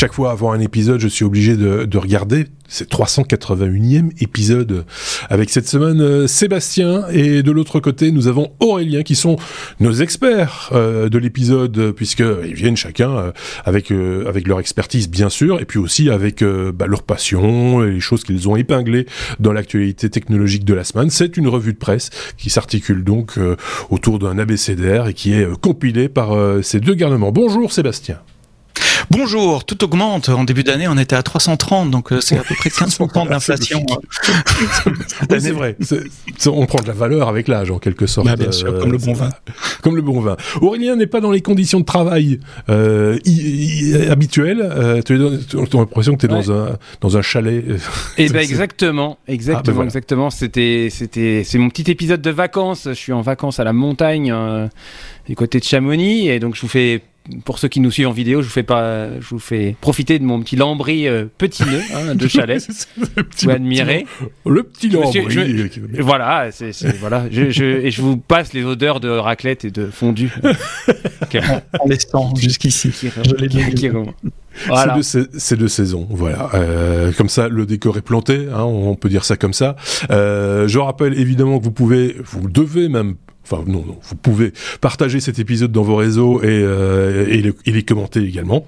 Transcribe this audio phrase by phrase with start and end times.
[0.00, 2.46] chaque fois avant un épisode, je suis obligé de, de regarder.
[2.68, 4.86] C'est 381e épisode
[5.28, 9.36] avec cette semaine euh, Sébastien et de l'autre côté nous avons Aurélien qui sont
[9.78, 13.32] nos experts euh, de l'épisode puisque ils viennent chacun euh,
[13.66, 18.00] avec avec leur expertise bien sûr et puis aussi avec bah, leur passion et les
[18.00, 19.04] choses qu'ils ont épinglées
[19.38, 21.10] dans l'actualité technologique de la semaine.
[21.10, 22.08] C'est une revue de presse
[22.38, 23.38] qui s'articule donc
[23.90, 26.30] autour d'un abécédaire et qui est compilée par
[26.62, 27.32] ces deux garnements.
[27.32, 28.20] Bonjour Sébastien.
[29.10, 30.28] Bonjour, tout augmente.
[30.28, 33.84] En début d'année, on était à 330, donc euh, c'est à peu près 15% d'inflation.
[35.30, 35.76] c'est vrai.
[36.46, 38.26] on prend de la valeur avec l'âge, en quelque sorte.
[38.26, 39.30] Bah, bien sûr, euh, comme le bon vin.
[39.82, 40.36] Comme le bon vin.
[40.60, 43.18] Aurélien n'est pas dans les conditions de travail euh,
[44.10, 44.60] habituelles.
[44.62, 47.64] Euh, tu as l'impression que tu es dans, un, dans un chalet.
[48.18, 50.30] Eh ben exactement, exactement, ah, ben exactement.
[50.30, 52.84] C'était, c'était, c'est mon petit épisode de vacances.
[52.86, 54.34] Je suis en vacances à la montagne
[55.26, 57.02] du côté de Chamonix, et donc je vous fais
[57.44, 60.18] pour ceux qui nous suivent en vidéo, je vous fais pas, je vous fais profiter
[60.18, 62.66] de mon petit lambris euh, petit nœud hein, de chalet.
[62.96, 64.06] vous admirez.
[64.46, 66.00] Le petit lambris.
[66.00, 67.24] voilà, c'est, voilà.
[67.30, 70.32] Je, je, et je vous passe les odeurs de raclette et de fondue.
[71.80, 72.90] en laissant jusqu'ici.
[74.66, 74.98] Voilà.
[75.02, 76.50] C'est de, saison, voilà.
[76.54, 79.76] Euh, comme ça, le décor est planté, hein, on peut dire ça comme ça.
[80.10, 83.14] Euh, je rappelle évidemment que vous pouvez, vous devez même
[83.50, 87.82] Enfin, non, non, vous pouvez partager cet épisode dans vos réseaux et, euh, et les
[87.82, 88.64] commenter également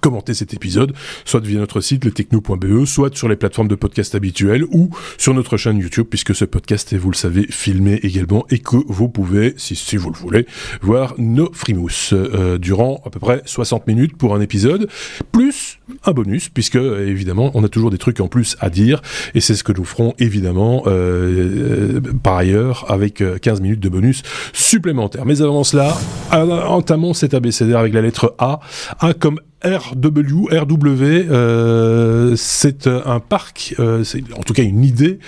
[0.00, 0.92] commenter cet épisode,
[1.24, 5.56] soit via notre site letechno.be, soit sur les plateformes de podcast habituelles ou sur notre
[5.56, 9.54] chaîne YouTube, puisque ce podcast est, vous le savez, filmé également et que vous pouvez,
[9.56, 10.46] si, si vous le voulez,
[10.80, 14.88] voir nos frimous euh, durant à peu près 60 minutes pour un épisode,
[15.32, 19.00] plus un bonus, puisque évidemment on a toujours des trucs en plus à dire,
[19.34, 24.22] et c'est ce que nous ferons évidemment euh, par ailleurs avec 15 minutes de bonus
[24.52, 25.24] supplémentaires.
[25.24, 25.96] Mais avant cela,
[26.30, 28.60] entamons cet abécédaire avec la lettre A.
[29.00, 34.84] A comme RW, RW, euh, c'est euh, un parc, euh, c'est en tout cas une
[34.84, 35.18] idée,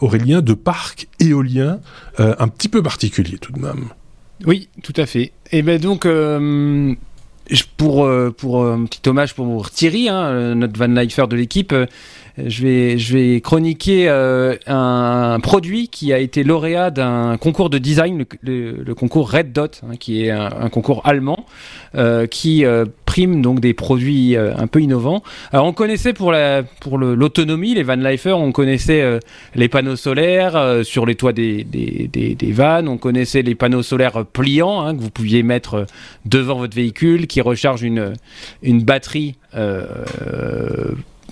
[0.00, 1.80] Aurélien, de parc éolien
[2.18, 3.88] un petit peu particulier tout de même.
[4.46, 5.32] Oui, tout à fait.
[5.50, 6.06] Et ben donc,
[7.76, 11.74] pour, pour un petit hommage pour Thierry, hein, notre van lifer de l'équipe,
[12.36, 18.24] je vais, je vais chroniquer un produit qui a été lauréat d'un concours de design,
[18.42, 21.46] le, concours Red Dot, hein, qui est un, concours allemand,
[22.30, 22.64] qui
[23.26, 25.22] donc des produits euh, un peu innovants.
[25.52, 29.18] Alors on connaissait pour la pour l'autonomie, les van lifer, on connaissait euh,
[29.54, 33.82] les panneaux solaires sur les toits des, des, des, des, vannes, on connaissait les panneaux
[33.82, 35.86] solaires pliants hein, que vous pouviez mettre
[36.24, 38.12] devant votre véhicule, qui recharge une
[38.62, 39.36] une batterie.
[39.54, 39.86] Euh,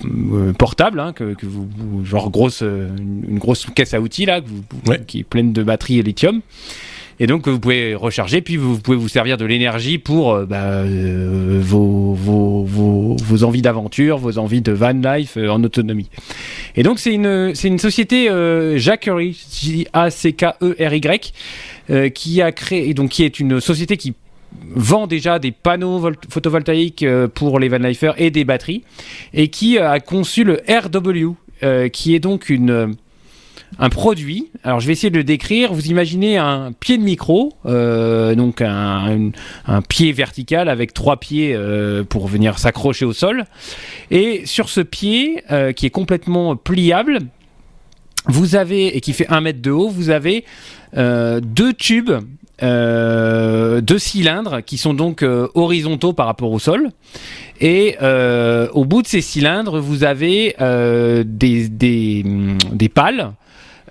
[0.05, 4.43] euh, portable, hein, que, que, vous, genre grosse, euh, une, grosse caisse à outils là,
[4.43, 5.01] que vous, ouais.
[5.07, 6.43] qui est pleine de batteries et lithium.
[7.19, 10.65] Et donc vous pouvez recharger, puis vous pouvez vous servir de l'énergie pour euh, bah,
[10.65, 16.11] euh, vos, vos, vos, vos, envies d'aventure, vos envies de van life euh, en autonomie.
[16.77, 18.29] Et donc c'est une, c'est une société
[18.77, 21.33] Jackery, J-A-C-K-E-R-Y,
[22.15, 24.15] qui a créé, donc qui est une société qui
[24.75, 28.83] vend déjà des panneaux photovoltaïques pour les vanlifers et des batteries,
[29.33, 32.95] et qui a conçu le RW, euh, qui est donc une
[33.79, 34.51] un produit.
[34.65, 35.73] Alors je vais essayer de le décrire.
[35.73, 39.31] Vous imaginez un pied de micro, euh, donc un,
[39.89, 43.45] pied vertical avec trois pieds euh, pour venir s'accrocher au sol.
[44.11, 47.19] Et sur ce pied, euh, qui est complètement pliable,
[48.27, 50.45] vous avez, et qui fait un mètre de haut, vous avez
[50.95, 52.13] deux tubes
[52.63, 55.23] deux cylindres qui sont donc
[55.55, 56.89] horizontaux par rapport au sol.
[57.61, 60.57] Et au bout de ces cylindres, vous avez
[61.25, 63.33] des, pales.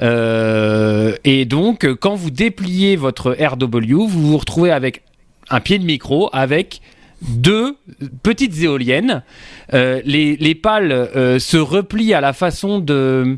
[0.02, 5.04] Euh, et donc, quand vous dépliez votre RW, vous vous retrouvez avec
[5.50, 6.82] un pied de micro avec
[7.22, 7.78] deux
[8.24, 9.24] petites éoliennes.
[9.72, 10.02] les,
[10.36, 13.38] les pales se replient à la façon de,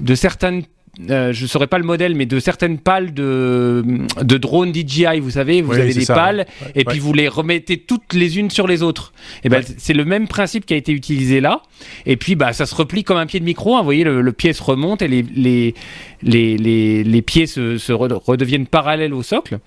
[0.00, 0.62] de certaines
[1.10, 3.84] euh, je ne saurais pas le modèle, mais de certaines pales de,
[4.20, 6.72] de drones DJI, vous savez, vous oui, avez des ça, pales ouais.
[6.74, 6.84] et ouais.
[6.84, 9.12] puis vous les remettez toutes les unes sur les autres.
[9.44, 11.62] Et ben c'est le même principe qui a été utilisé là.
[12.04, 13.76] Et puis bah ça se replie comme un pied de micro.
[13.76, 15.74] Hein, vous voyez, le, le, pied se remonte et les les
[16.22, 19.58] les les, les pieds se, se redeviennent parallèles au socle.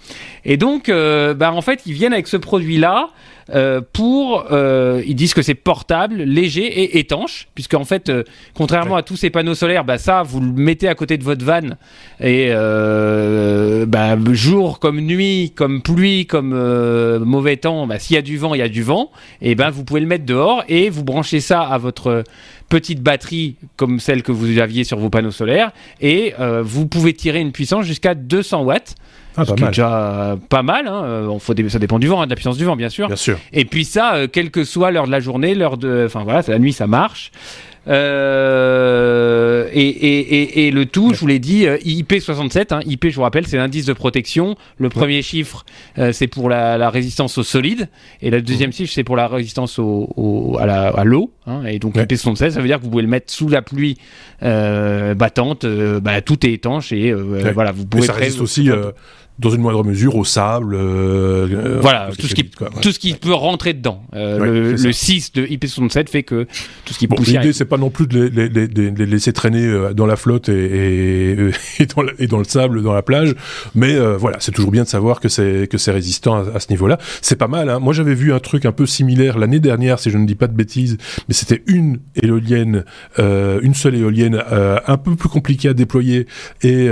[0.44, 3.10] Et donc euh, bah en fait ils viennent avec ce produit là.
[3.53, 8.24] Euh, pour, euh, ils disent que c'est portable, léger et étanche, puisque en fait, euh,
[8.53, 9.00] contrairement ouais.
[9.00, 11.62] à tous ces panneaux solaires, bah ça, vous le mettez à côté de votre van
[12.21, 12.51] et
[13.88, 16.53] bah, jour comme nuit, comme pluie, comme
[17.24, 19.12] mauvais temps, bah, s'il y a du vent, il y a du vent,
[19.42, 22.24] et ben vous pouvez le mettre dehors et vous branchez ça à votre
[22.69, 26.33] petite batterie comme celle que vous aviez sur vos panneaux solaires et
[26.63, 28.95] vous pouvez tirer une puissance jusqu'à 200 watts.
[29.38, 30.88] Ah, ce qui est déjà pas mal.
[30.88, 31.28] Hein.
[31.39, 33.07] Faut ça dépend du vent, hein, de la puissance du vent, bien sûr.
[33.07, 33.38] Bien sûr.
[33.54, 36.60] Et puis ça, quelle que soit l'heure de la journée, l'heure de, enfin voilà, la
[36.60, 37.31] nuit, ça marche.
[37.88, 42.74] Euh, et, et, et, le tout, je vous l'ai dit, euh, IP67.
[42.74, 44.56] Hein, IP, je vous rappelle, c'est l'indice de protection.
[44.78, 45.66] Le premier chiffre,
[45.98, 47.89] euh, c'est pour la, la, résistance au solide,
[48.22, 51.31] et le deuxième chiffre, c'est pour la résistance au, au à l'eau.
[51.48, 53.98] Hein, et donc IP67, ça veut dire que vous pouvez le mettre sous la pluie
[54.42, 55.66] battante.
[55.66, 58.06] bah, tout est étanche et voilà, vous pouvez.
[58.06, 58.69] ça résiste aussi
[59.39, 60.75] dans une moindre mesure au sable.
[60.75, 62.50] Euh, euh, voilà, tout ce, qui,
[62.81, 64.04] tout ce qui peut rentrer dedans.
[64.13, 66.48] Euh, le, 6 de IP67 fait que
[66.86, 69.94] tout ce qui bon, L'idée, c'est pas non plus de les, les, les, laisser traîner
[69.95, 71.31] dans la flotte et,
[71.80, 73.36] et, dans le, et, dans le, sable, dans la plage,
[73.74, 76.98] mais voilà, c'est toujours bien de savoir que c'est que c'est résistant à, ce niveau-là.
[77.22, 77.69] C'est pas mal.
[77.69, 77.80] Hein.
[77.80, 80.48] Moi, j'avais vu un truc un peu similaire l'année dernière, si je ne dis pas
[80.48, 82.86] de bêtises, mais c'était une éolienne,
[83.18, 86.27] une seule éolienne, un peu plus compliquée à déployer
[86.62, 86.88] et,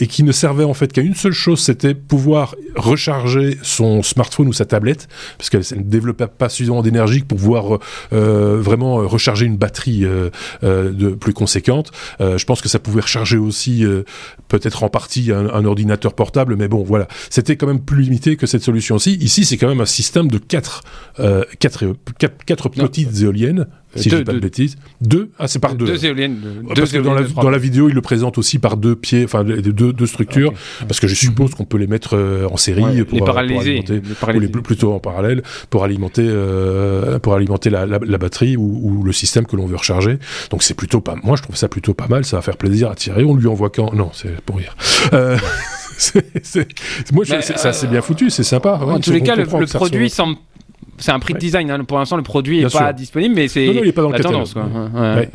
[0.00, 4.48] et qui ne servait en fait qu'à une seule chose c'était pouvoir recharger son smartphone
[4.48, 5.08] ou sa tablette,
[5.38, 7.78] parce qu'elle ne développait pas suffisamment d'énergie pour pouvoir
[8.12, 10.30] euh, vraiment recharger une batterie euh,
[10.62, 11.90] euh, de plus conséquente.
[12.20, 13.84] je pense que ça pouvait recharger aussi
[14.48, 18.46] peut-être en partie un, ordinateur portable, mais bon, voilà, c'était quand même plus limité que
[18.46, 19.14] cette solution-ci.
[19.20, 20.82] Ici, c'est quand même un système de quatre,
[21.58, 21.84] quatre,
[22.46, 24.76] quatre, petites éoliennes si je dis pas de bêtises.
[25.00, 25.86] Deux Ah, c'est par deux.
[25.86, 26.38] Deux éoliennes.
[26.74, 29.44] parce que dans la, dans la, vidéo, il le présente aussi par deux pieds, enfin
[29.44, 33.18] deux, deux structures, parce que je suppose qu'on peut les mettre euh, en série pour,
[33.18, 33.82] les paralyser,
[34.18, 38.18] pour alimenter, ou les, plutôt en parallèle pour alimenter euh, pour alimenter la, la, la
[38.18, 40.18] batterie ou, ou, le système que l'on veut recharger.
[40.50, 41.16] Donc c'est plutôt pas.
[41.22, 42.24] Moi, je trouve ça plutôt pas mal.
[42.24, 43.24] Ça va faire plaisir à tirer.
[43.24, 43.92] On lui envoie quand?
[43.92, 44.76] Non, c'est pour rire.
[45.12, 45.36] Euh,
[45.98, 46.66] c'est,
[47.12, 48.30] moi, bah, c'est assez bien foutu.
[48.30, 48.80] C'est sympa.
[48.82, 50.36] En tous les cas, le, le produit semble
[50.98, 51.70] c'est un prix de design.
[51.70, 51.84] Hein.
[51.84, 53.66] Pour l'instant, le produit n'est pas disponible, mais c'est.
[53.66, 54.46] Non, non, il n'est pas dans le catalogue.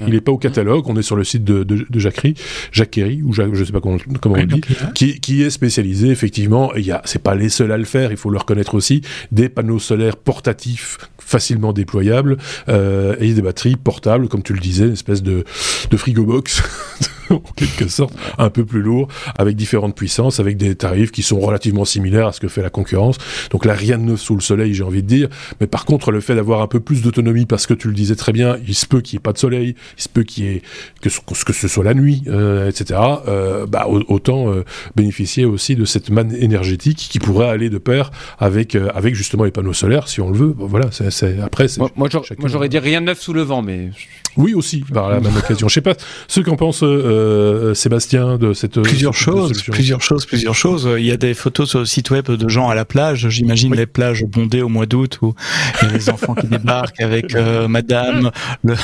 [0.08, 0.86] il n'est pas au catalogue.
[0.88, 2.36] On est sur le site de, de, de Jacquerie,
[2.72, 4.62] Jacquerie, ou je ne sais pas comment, comment on le dit,
[4.94, 6.74] qui, qui, est spécialisé, effectivement.
[6.76, 9.02] Il y a, c'est pas les seuls à le faire, il faut le reconnaître aussi,
[9.32, 10.98] des panneaux solaires portatifs
[11.30, 12.38] facilement déployables
[12.70, 15.44] euh, et des batteries portables, comme tu le disais, une espèce de,
[15.92, 16.64] de frigo box
[17.30, 21.40] en quelque sorte, un peu plus lourd, avec différentes puissances, avec des tarifs qui sont
[21.40, 23.18] relativement similaires à ce que fait la concurrence.
[23.52, 25.30] Donc là, rien de neuf sous le soleil, j'ai envie de dire.
[25.62, 28.16] Mais par contre, le fait d'avoir un peu plus d'autonomie, parce que tu le disais
[28.16, 30.44] très bien, il se peut qu'il n'y ait pas de soleil, il se peut qu'il
[30.46, 30.62] y ait
[31.02, 33.00] que ce, que ce soit la nuit, euh, etc.
[33.28, 34.64] Euh, bah, autant euh,
[34.96, 39.44] bénéficier aussi de cette manne énergétique qui pourrait aller de pair avec euh, avec justement
[39.44, 40.56] les panneaux solaires, si on le veut.
[40.58, 40.92] voilà,
[41.24, 41.68] après.
[41.78, 42.10] Moi, moi
[42.46, 43.90] j'aurais dit rien de neuf sous le vent, mais
[44.38, 45.68] oui aussi par la même occasion.
[45.68, 45.96] Je sais pas
[46.28, 50.90] ce qu'en pense euh, Sébastien de cette plusieurs choses, plusieurs choses, plusieurs choses.
[50.98, 53.30] Il y a des photos sur le site web de gens à la plage.
[53.30, 55.34] J'imagine les plages bondées au mois d'août où
[55.82, 58.32] il y a les enfants qui débarquent avec euh, Madame,
[58.64, 58.76] le,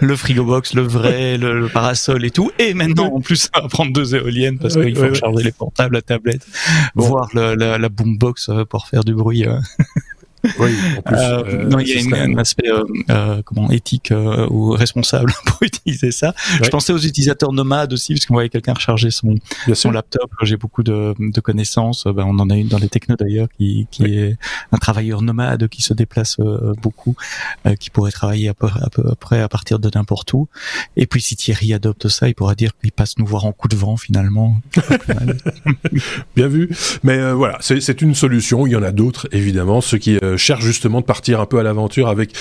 [0.00, 2.50] le frigo box, le vrai, le, parasol et tout.
[2.58, 5.94] Et maintenant en plus ça va prendre deux éoliennes parce qu'il faut charger les portables,
[5.94, 6.46] la tablette,
[6.94, 9.44] voir la, la, boombox euh, pour faire du bruit.
[10.58, 14.12] Oui, en plus, euh, euh, non, il y a un aspect euh, euh, comment éthique
[14.12, 16.34] euh, ou responsable pour utiliser ça.
[16.62, 19.36] Je pensais aux utilisateurs nomades aussi, parce qu'on voyait quelqu'un recharger son
[19.72, 20.30] son laptop.
[20.42, 22.04] J'ai beaucoup de, de connaissances.
[22.06, 24.36] Ben, on en a une dans les technos d'ailleurs, qui, qui est
[24.72, 26.36] un travailleur nomade qui se déplace
[26.82, 27.16] beaucoup,
[27.80, 30.48] qui pourrait travailler à peu, à peu près à partir de n'importe où.
[30.96, 33.68] Et puis si Thierry adopte ça, il pourra dire qu'il passe nous voir en coup
[33.68, 34.60] de vent finalement.
[36.36, 36.68] Bien vu.
[37.02, 38.66] Mais voilà, c'est une solution.
[38.66, 39.80] Il y en a d'autres évidemment.
[39.80, 42.34] Ceux qui cherche justement de partir un peu à l'aventure avec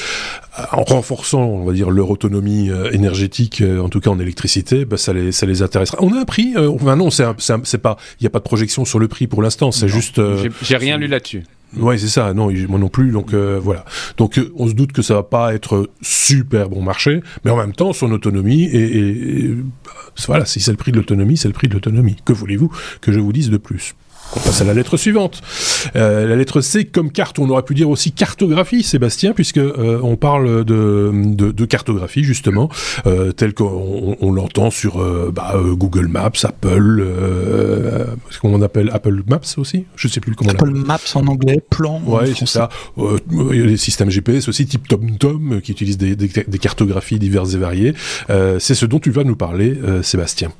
[0.59, 4.19] euh, en renforçant, on va dire, leur autonomie euh, énergétique, euh, en tout cas en
[4.19, 5.97] électricité, bah, ça les ça les intéressera.
[6.01, 8.85] On a un prix, enfin non, c'est c'est pas, il n'y a pas de projection
[8.85, 10.21] sur le prix pour l'instant, c'est juste.
[10.61, 11.43] J'ai rien lu là-dessus.
[11.77, 12.35] Ouais, c'est ça.
[12.35, 13.11] Non, moi non plus.
[13.11, 13.83] Donc voilà.
[14.17, 17.73] Donc on se doute que ça va pas être super bon marché, mais en même
[17.73, 19.55] temps, son autonomie et, et
[20.27, 22.17] voilà, si c'est le prix de l'autonomie, c'est le prix de l'autonomie.
[22.25, 22.71] Que voulez-vous
[23.01, 23.95] que je vous dise de plus?
[24.35, 25.41] On passe à la lettre suivante.
[25.95, 29.99] Euh, la lettre C comme carte, on aurait pu dire aussi cartographie, Sébastien, puisque euh,
[30.03, 32.69] on parle de, de, de cartographie justement,
[33.05, 37.05] euh, tel qu'on on, l'entend sur euh, bah, euh, Google Maps, Apple,
[38.41, 39.85] comment on appelle Apple Maps aussi?
[39.95, 40.51] Je sais plus comment.
[40.51, 42.01] Apple Maps en anglais, plan.
[42.05, 42.69] Ouais, c'est ça.
[42.97, 47.19] il y a les systèmes GPS aussi, type TomTom, qui utilisent des, des, des cartographies
[47.19, 47.93] diverses et variées.
[48.27, 50.51] c'est ce dont tu vas nous parler, Sébastien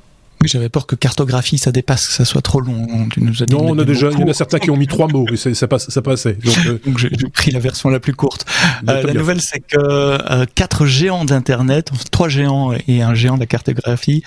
[0.48, 3.08] j'avais peur que cartographie, ça dépasse, que ça soit trop long.
[3.10, 4.76] Tu nous as dit non, on a déjà, il y en a certains qui ont
[4.76, 6.34] mis trois mots, et ça, passe, ça passait.
[6.34, 8.46] Donc, euh, Donc j'ai pris la version la plus courte.
[8.88, 13.40] Euh, la nouvelle, c'est que euh, quatre géants d'Internet, trois géants et un géant de
[13.40, 14.22] la cartographie,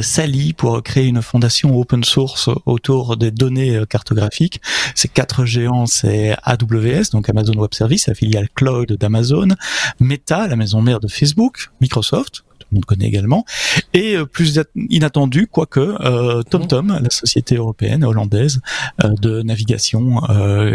[0.00, 4.60] s'allient pour créer une fondation open source autour des données cartographiques.
[4.94, 9.48] Ces quatre géants, c'est AWS, donc Amazon Web Service, la filiale cloud d'Amazon,
[10.00, 13.44] Meta, la maison mère de Facebook, Microsoft, le monde connaît également.
[13.94, 18.60] Et plus inattendu, quoique TomTom, la société européenne hollandaise
[19.02, 20.20] de navigation,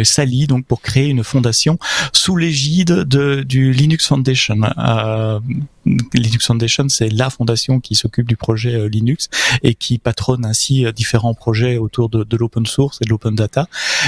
[0.03, 1.77] s'allie donc pour créer une fondation
[2.13, 4.57] sous l'égide du Linux Foundation.
[6.13, 9.29] Linux Foundation, c'est la fondation qui s'occupe du projet euh, Linux
[9.63, 13.35] et qui patronne ainsi euh, différents projets autour de, de l'open source et de l'open
[13.35, 13.67] data.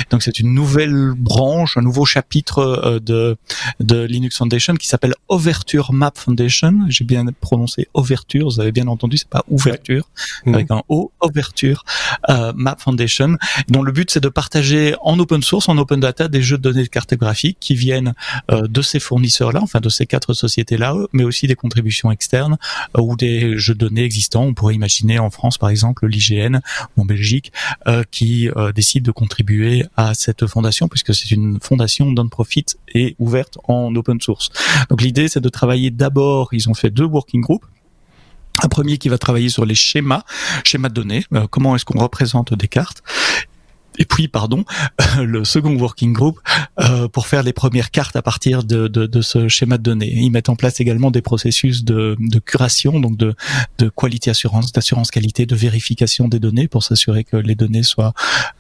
[0.10, 3.38] Donc c'est une nouvelle branche, un nouveau chapitre euh, de,
[3.80, 6.86] de Linux Foundation qui s'appelle Overture Map Foundation.
[6.88, 10.10] J'ai bien prononcé Overture, vous avez bien entendu, c'est pas ouverture
[10.46, 11.86] avec un O, Overture
[12.30, 16.28] euh, Map Foundation, dont le but c'est de partager en open source, en open data,
[16.28, 18.14] des jeux de données cartographiques qui viennent
[18.52, 22.58] euh, de ces fournisseurs-là, enfin de ces quatre sociétés-là, mais aussi des contributions externes
[22.98, 24.44] euh, ou des jeux de données existants.
[24.44, 26.60] On pourrait imaginer en France, par exemple, l'IGN
[26.98, 27.52] ou en Belgique,
[27.88, 33.16] euh, qui euh, décide de contribuer à cette fondation, puisque c'est une fondation non-profit et
[33.20, 34.50] ouverte en open source.
[34.90, 37.65] Donc l'idée, c'est de travailler d'abord, ils ont fait deux working groups,
[38.64, 40.24] un premier qui va travailler sur les schémas,
[40.64, 43.04] schémas de données, comment est-ce qu'on représente des cartes,
[43.98, 44.66] et puis pardon
[45.22, 46.40] le second working group
[46.80, 50.12] euh, pour faire les premières cartes à partir de, de, de, ce schéma de données.
[50.14, 53.36] Ils mettent en place également des processus de, de curation, donc de,
[53.78, 58.14] de qualité assurance, d'assurance qualité, de vérification des données pour s'assurer que les données soient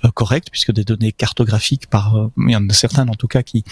[0.03, 3.27] euh, correctes, puisque des données cartographiques, par euh, il y en a certaines en tout
[3.27, 3.63] cas qui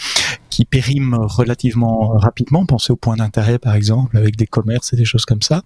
[0.50, 2.66] qui périment relativement rapidement.
[2.68, 5.64] Pensez aux points d'intérêt par exemple, avec des commerces et des choses comme ça.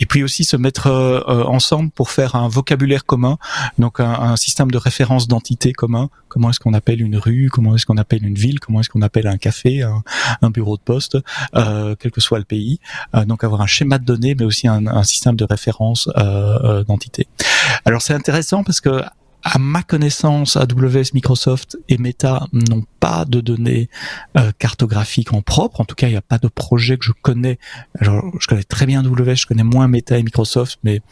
[0.00, 3.38] Et puis aussi se mettre euh, ensemble pour faire un vocabulaire commun,
[3.78, 6.10] donc un, un système de référence d'entité commun.
[6.28, 7.48] Comment est-ce qu'on appelle une rue?
[7.50, 8.60] Comment est-ce qu'on appelle une ville?
[8.60, 11.18] Comment est-ce qu'on appelle un café, un, bureau de poste,
[11.56, 12.78] euh, quel que soit le pays?
[13.14, 17.26] Euh, Donc avoir un schéma de données, mais aussi un, système de référence euh, d'entité.
[17.84, 19.02] Alors c'est intéressant parce que
[19.44, 23.88] à ma connaissance, AWS, Microsoft et Meta n'ont pas de données
[24.58, 25.80] cartographiques en propre.
[25.80, 27.58] En tout cas, il n'y a pas de projet que je connais.
[27.98, 31.02] Alors, je connais très bien AWS, je connais moins Meta et Microsoft, mais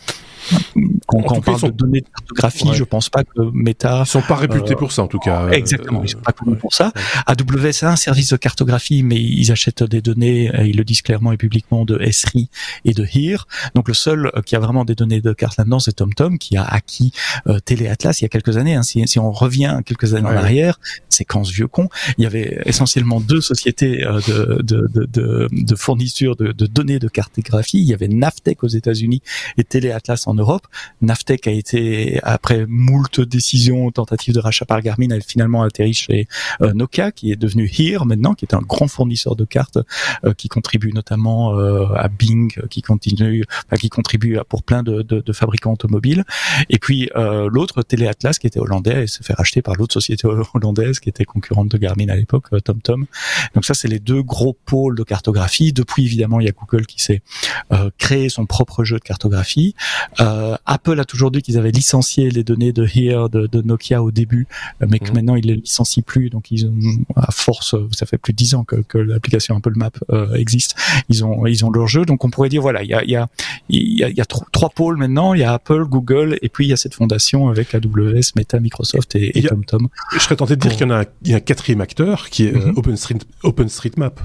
[1.07, 4.03] quand, on parle de données de cartographie, je pense pas que Meta.
[4.05, 5.49] Ils sont pas réputés euh, pour ça, en tout cas.
[5.51, 6.93] Exactement, ils sont pas connus pour ça.
[7.27, 11.33] AWS a un service de cartographie, mais ils achètent des données, ils le disent clairement
[11.33, 12.49] et publiquement, de Esri
[12.85, 13.47] et de HERE.
[13.75, 16.57] Donc le seul euh, qui a vraiment des données de carte là-dedans, c'est TomTom, qui
[16.57, 17.13] a acquis
[17.47, 18.75] euh, Téléatlas il y a quelques années.
[18.75, 18.83] Hein.
[18.83, 21.89] Si, si, on revient quelques années en arrière, c'est quand ce vieux con,
[22.19, 26.67] il y avait essentiellement deux sociétés euh, de, de, de, de, de fourniture de, de
[26.67, 27.79] données de cartographie.
[27.79, 29.23] Il y avait Navtech aux États-Unis
[29.59, 30.67] et Téléatlas en Europe.
[31.01, 36.29] Navtech a été, après moult décisions, tentatives de rachat par Garmin, a finalement atterri chez
[36.61, 39.79] euh, Nokia, qui est devenu Here maintenant, qui est un grand fournisseur de cartes,
[40.25, 44.83] euh, qui contribue notamment euh, à Bing, qui continue, enfin, qui contribue à, pour plein
[44.83, 46.25] de, de, de, fabricants automobiles.
[46.69, 47.83] Et puis l'autre,
[48.15, 51.69] Téléatlas, qui était hollandais, et se fait racheter par l'autre société hollandaise, qui était concurrente
[51.69, 53.07] de Garmin à l'époque, TomTom.
[53.55, 55.73] Donc ça, c'est les deux gros pôles de cartographie.
[55.73, 57.23] Depuis, évidemment, il y a Google qui s'est
[57.99, 59.75] créé son propre jeu de cartographie.
[60.21, 64.03] Euh, Apple a toujours dit qu'ils avaient licencié les données de Here de, de Nokia
[64.03, 64.47] au début,
[64.81, 65.15] mais que mhm.
[65.15, 66.31] maintenant ils les licencient plus.
[66.31, 66.73] Donc ils ont,
[67.17, 70.77] à force, ça fait plus de dix ans que, que l'application Apple Map euh, existe.
[71.09, 72.05] Ils ont ils ont leur jeu.
[72.05, 73.29] Donc on pourrait dire voilà, il y a il y a
[73.69, 75.35] il y a, y a trois pôles maintenant.
[75.35, 77.75] Il y a Apple, Google, et puis il y a cette fondation avec
[78.11, 79.89] AWS, Meta, Microsoft et, et TomTom.
[80.15, 82.29] Je serais tenté de dire qu'il y en a, il y a un quatrième acteur
[82.31, 83.29] qui est mm -hmm.
[83.43, 84.21] OpenStreetMap.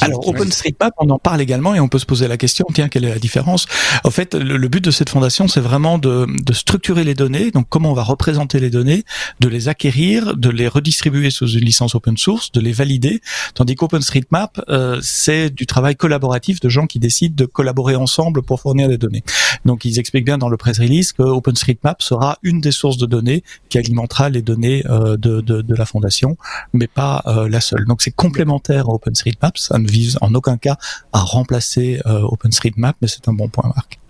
[0.00, 3.04] Alors OpenStreetMap, on en parle également et on peut se poser la question tiens quelle
[3.04, 3.66] est la différence?
[4.04, 7.50] En fait, le, le but de cette fondation, c'est vraiment de, de, structurer les données,
[7.50, 9.04] donc comment on va représenter les données,
[9.40, 13.20] de les acquérir, de les redistribuer sous une licence open source, de les valider,
[13.54, 18.60] tandis qu'OpenStreetMap, euh, c'est du travail collaboratif de gens qui décident de collaborer ensemble pour
[18.60, 19.24] fournir des données.
[19.64, 23.01] Donc ils expliquent bien dans le press release que OpenStreetMap sera une des sources de
[23.06, 26.36] données qui alimentera les données euh, de, de, de, la fondation,
[26.72, 27.84] mais pas euh, la seule.
[27.86, 30.76] Donc c'est complémentaire à OpenStreetMap, ça ne vise en aucun cas
[31.12, 34.01] à remplacer euh, OpenStreetMap, mais c'est un bon point, Marc.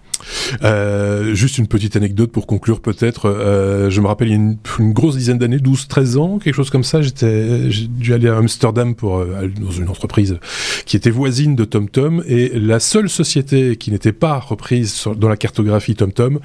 [0.64, 3.28] Euh, juste une petite anecdote pour conclure peut-être.
[3.28, 6.54] Euh, je me rappelle il y a une, une grosse dizaine d'années, 12-13 ans, quelque
[6.54, 7.02] chose comme ça.
[7.02, 10.38] J'étais, j'ai dû aller à Amsterdam pour euh, dans une entreprise
[10.86, 15.28] qui était voisine de TomTom et la seule société qui n'était pas reprise sur, dans
[15.28, 16.40] la cartographie TomTom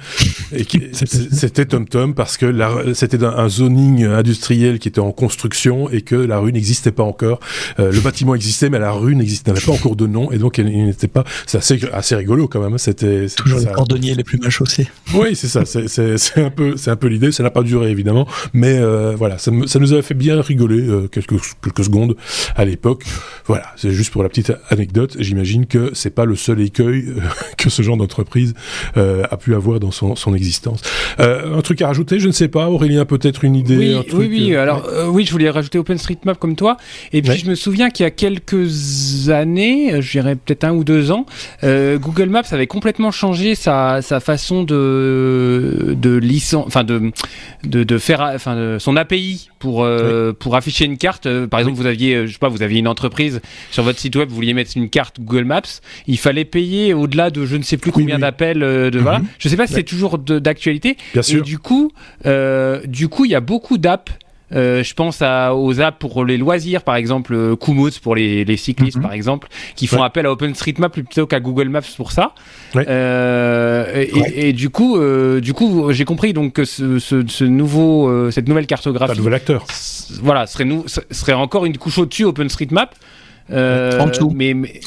[0.52, 2.54] et qui, c'était TomTom parce que
[2.94, 7.40] c'était un, zoning industriel qui était en construction et que la rue n'existait pas encore.
[7.78, 10.58] Euh, le bâtiment existait mais la rue n'existait n'avait pas encore de nom et donc
[10.58, 11.24] il n'était pas.
[11.46, 12.74] C'est assez, assez rigolo quand même.
[12.74, 12.78] Hein.
[12.78, 14.88] C'était toujours cordonniers les plus mal chaussés.
[15.14, 15.64] Oui, c'est ça.
[15.64, 17.32] C'est un peu, c'est un peu l'idée.
[17.32, 20.80] Ça n'a pas duré évidemment, mais euh, voilà, ça, ça, nous avait fait bien rigoler
[20.80, 22.16] euh, quelques quelques secondes
[22.56, 23.04] à l'époque.
[23.46, 25.16] Voilà, c'est juste pour la petite anecdote.
[25.18, 27.20] J'imagine que c'est pas le seul écueil euh,
[27.56, 28.54] que ce genre d'entreprise
[28.96, 30.82] a pu avoir dans son, son existence.
[31.18, 32.68] un truc à rajouter, je ne sais pas.
[32.68, 33.76] Aurélien, peut-être une idée.
[33.76, 34.56] Oui, oui, oui.
[34.56, 36.76] Alors oui, je voulais rajouter OpenStreetMap comme toi.
[37.12, 40.84] Et puis je me souviens qu'il y a quelques années, je dirais peut-être un ou
[40.84, 41.26] deux ans,
[41.62, 47.12] Google Maps avait complètement changé sa, sa façon de de licence, enfin de,
[47.64, 51.26] de, de faire, enfin son API pour euh, pour afficher une carte.
[51.26, 53.98] Euh, par exemple, vous aviez, euh, je sais pas, vous aviez une entreprise sur votre
[53.98, 55.62] site web, vous vouliez mettre une carte Google Maps,
[56.06, 59.18] il fallait payer au-delà de je ne sais plus combien d'appels de voilà.
[59.18, 59.26] Mhm.
[59.38, 60.96] Je sais pas si c'est toujours d'actualité.
[61.12, 61.40] Bien sûr.
[61.40, 61.92] Et du coup,
[62.86, 64.12] du coup, il y a beaucoup d'apps
[64.54, 68.44] euh, je pense à, aux apps pour les loisirs, par exemple euh, Komoot pour les,
[68.44, 69.02] les cyclistes, mhm.
[69.02, 72.34] par exemple, qui font appel à OpenStreetMap plutôt qu'à Google Maps pour ça.
[72.76, 77.44] Euh, et, et, du coup, euh, du coup, j'ai compris donc que ce, ce, ce
[77.44, 79.66] nouveau, cette nouvelle cartographie, un nouvel acteur,
[80.22, 82.94] voilà, serait nous, serait encore une couche au-dessus OpenStreetMap.
[83.50, 84.32] en dessous.
[84.34, 84.80] Mais, mais...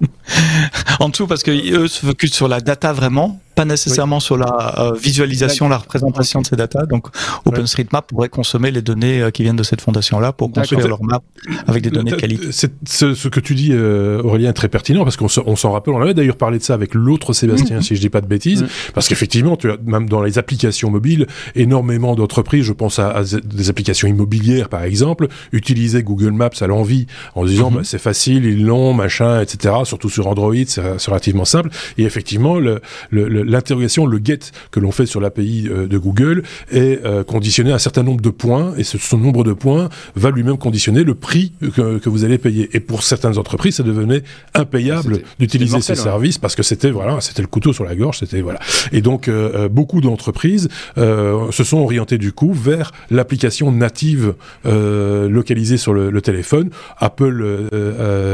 [1.00, 4.74] en dessous parce que eux se focusent sur la data vraiment pas nécessairement sur la
[4.78, 6.84] euh, visualisation, la représentation de ces datas.
[6.84, 7.06] Donc,
[7.46, 11.22] OpenStreetMap pourrait consommer les données euh, qui viennent de cette fondation-là pour construire leur map
[11.66, 12.52] avec des données de qualité.
[12.52, 12.66] Ce,
[13.14, 15.94] ce, que tu dis, euh, Aurélien, est très pertinent parce qu'on s'en rappelle.
[15.94, 17.82] On avait d'ailleurs parlé de ça avec l'autre Sébastien, mm.
[17.82, 18.68] si je dis pas de bêtises, mm.
[18.92, 23.70] parce qu'effectivement, tu as même dans les applications mobiles, énormément d'entreprises, je pense à, des
[23.70, 27.74] applications immobilières par exemple, utilisaient Google Maps à l'envie en disant mm-hmm.
[27.74, 29.76] bah, c'est facile, ils l'ont, machin, etc.
[29.84, 31.70] Surtout sur Android, c'est relativement simple.
[31.96, 34.38] Et effectivement, le, le l'interrogation, le get
[34.70, 38.20] que l'on fait sur l'API euh, de Google est euh, conditionné à un certain nombre
[38.20, 42.08] de points et ce, ce nombre de points va lui-même conditionner le prix que, que,
[42.08, 42.68] vous allez payer.
[42.72, 44.22] Et pour certaines entreprises, ça devenait
[44.54, 48.40] impayable d'utiliser ces services parce que c'était voilà, c'était le couteau sur la gorge, c'était
[48.40, 48.58] voilà.
[48.92, 54.34] Et donc euh, beaucoup d'entreprises se sont orientées du coup vers l'application native
[54.64, 57.68] localisée sur le, le téléphone, Apple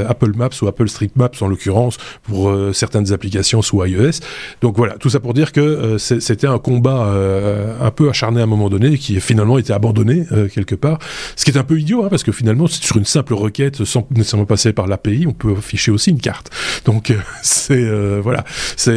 [0.09, 4.21] Apple Maps ou Apple Street Maps en l'occurrence pour certaines applications sous iOS.
[4.61, 8.41] Donc voilà, tout ça pour dire que euh, c'était un combat euh, un peu acharné
[8.41, 11.01] à un moment donné, qui finalement été abandonné euh, quelque part.
[11.35, 14.07] Ce qui est un peu idiot, hein, parce que finalement, sur une simple requête, sans
[14.13, 16.51] nécessairement passer par l'API, on peut afficher aussi une carte.
[16.85, 17.83] Donc c'est
[18.21, 18.45] voilà,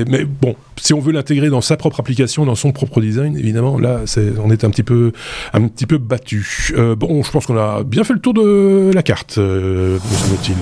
[0.08, 3.80] mais bon, si on veut l'intégrer dans sa propre application, dans son propre design, évidemment,
[3.80, 5.12] là, c'est on est un petit peu
[5.54, 6.72] un petit peu battu.
[6.98, 10.56] bon, je pense qu'on a bien fait le tour de la carte, me semble-t-il.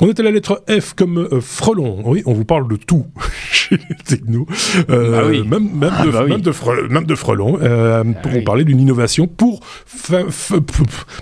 [0.00, 2.02] On est à la lettre F comme frelon.
[2.04, 3.06] Oui, on vous parle de tout
[3.52, 4.46] chez les technos.
[4.88, 5.42] Euh, bah oui.
[5.46, 8.80] même, même, ah de, bah même, de même, de, Frelon, euh, ah pour parler d'une
[8.80, 9.60] innovation pour,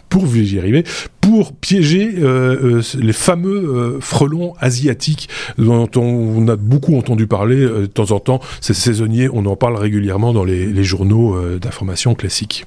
[0.09, 0.85] pour, j'y arriver,
[1.21, 8.11] pour piéger euh, les fameux frelons asiatiques dont on, a beaucoup entendu parler de temps
[8.13, 8.41] en temps.
[8.61, 12.65] C'est saisonnier, on en parle régulièrement dans les, les journaux d'information classiques.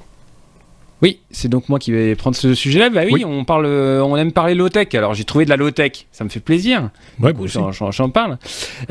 [1.01, 2.91] Oui, c'est donc moi qui vais prendre ce sujet-là.
[2.91, 4.93] Bah oui, on parle, euh, on aime parler low-tech.
[4.93, 6.89] Alors j'ai trouvé de la low-tech, ça me fait plaisir.
[7.19, 7.33] Ouais,
[7.91, 8.37] j'en parle.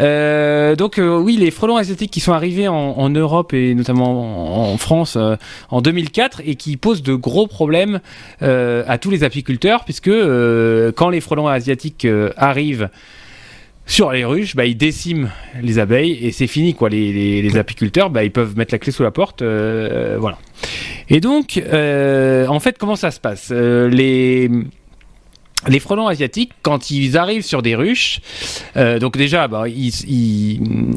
[0.00, 4.76] Euh, donc euh, oui, les frelons asiatiques qui sont arrivés en, Europe et notamment en,
[4.76, 5.18] France
[5.70, 8.00] en 2004 et qui posent de gros problèmes
[8.40, 12.88] à tous les apiculteurs puisque quand les frelons asiatiques arrivent
[13.90, 16.88] sur les ruches, bah, ils déciment les abeilles et c'est fini quoi.
[16.88, 20.38] Les, les, apiculteurs, bah, ils peuvent mettre la clé sous la porte, voilà.
[21.08, 23.48] Et donc, euh, en fait, comment ça se passe?
[23.50, 24.48] Euh, Les
[25.68, 28.20] les frelons asiatiques, quand ils arrivent sur des ruches,
[28.76, 29.90] euh, donc déjà, bah, il,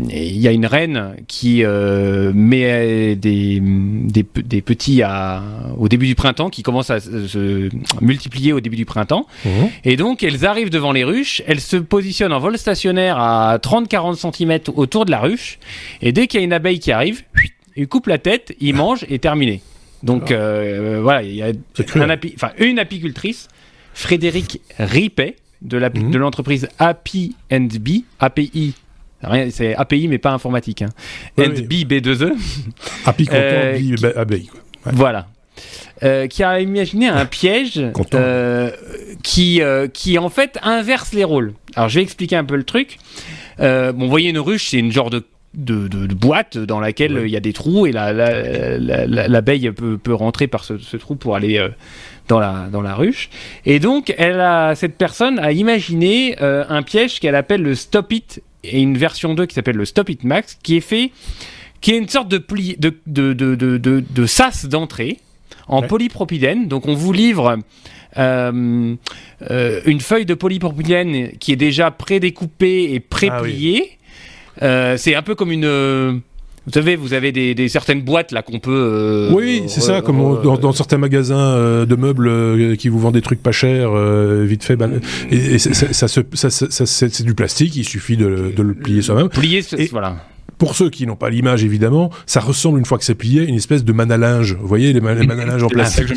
[0.10, 5.44] y a une reine qui met des, des, petits à,
[5.78, 7.70] au début du printemps, qui commencent à se
[8.02, 9.28] multiplier au début du printemps.
[9.46, 9.50] Mmh.
[9.84, 14.16] Et donc, elles arrivent devant les ruches, elles se positionnent en vol stationnaire à 30-40
[14.16, 15.60] cm autour de la ruche,
[16.02, 17.24] et dès qu'il y a une abeille qui arrive,
[17.76, 19.62] ils coupent la tête, ils mangent et terminé.
[20.04, 21.52] Donc euh, voilà, il y a
[22.60, 23.48] une apicultrice,
[23.94, 26.18] Frédéric Ripet, de mhm.
[26.18, 28.74] l'entreprise Happy and B, API.
[29.52, 30.82] C'est API mais pas informatique.
[30.82, 30.90] Hein.
[31.40, 32.34] and B B2E.
[33.06, 34.50] Happy content, euh, B ABI.
[34.86, 35.28] Voilà.
[36.02, 37.80] Euh, qui a imaginé un piège
[38.14, 38.72] euh,
[39.24, 39.62] qui,
[39.94, 41.54] qui en fait inverse les rôles.
[41.76, 43.00] Alors je vais expliquer un peu le truc.
[43.60, 45.24] bon, vous voyez une ruche, c'est une genre de
[45.54, 50.48] de, de, boîte dans laquelle il y a des trous et l'abeille peut, peut, rentrer
[50.48, 51.70] par ce, trou pour aller euh,
[52.28, 53.30] dans, la, dans la ruche.
[53.66, 58.12] Et donc, elle a, cette personne a imaginé euh, un piège qu'elle appelle le Stop
[58.12, 61.12] It et une version 2 qui s'appelle le Stop It Max qui est fait,
[61.82, 65.20] qui est une sorte de, pli, de, de, de, de, sas d'entrée
[65.68, 66.68] en polypropylène.
[66.68, 67.58] Donc, on vous livre.
[68.16, 68.96] Euh,
[69.86, 73.90] une feuille de polypropylène qui est déjà prédécoupée et prépliée.
[73.92, 74.03] Ah
[74.62, 76.22] euh, c'est un peu comme une,
[76.66, 78.72] vous savez, vous avez des, des certaines boîtes là qu'on peut.
[78.72, 83.00] Euh, oui, c'est ça, comme dans, dans, certains magasins euh, de meubles euh, qui vous
[83.00, 83.92] vendent des trucs pas chers,
[84.46, 84.78] vite fait.
[84.78, 89.02] Ben, et, ça, ça, ça, ça c'est du plastique, il suffit de, de le plier
[89.02, 89.28] soi-même.
[89.28, 89.62] Plier,
[89.92, 90.16] voilà.
[90.58, 93.56] Pour ceux qui n'ont pas l'image, évidemment, ça ressemble une fois que c'est plié une
[93.56, 94.56] espèce de manalinge.
[94.58, 96.14] Vous voyez les, manalinges en plastique,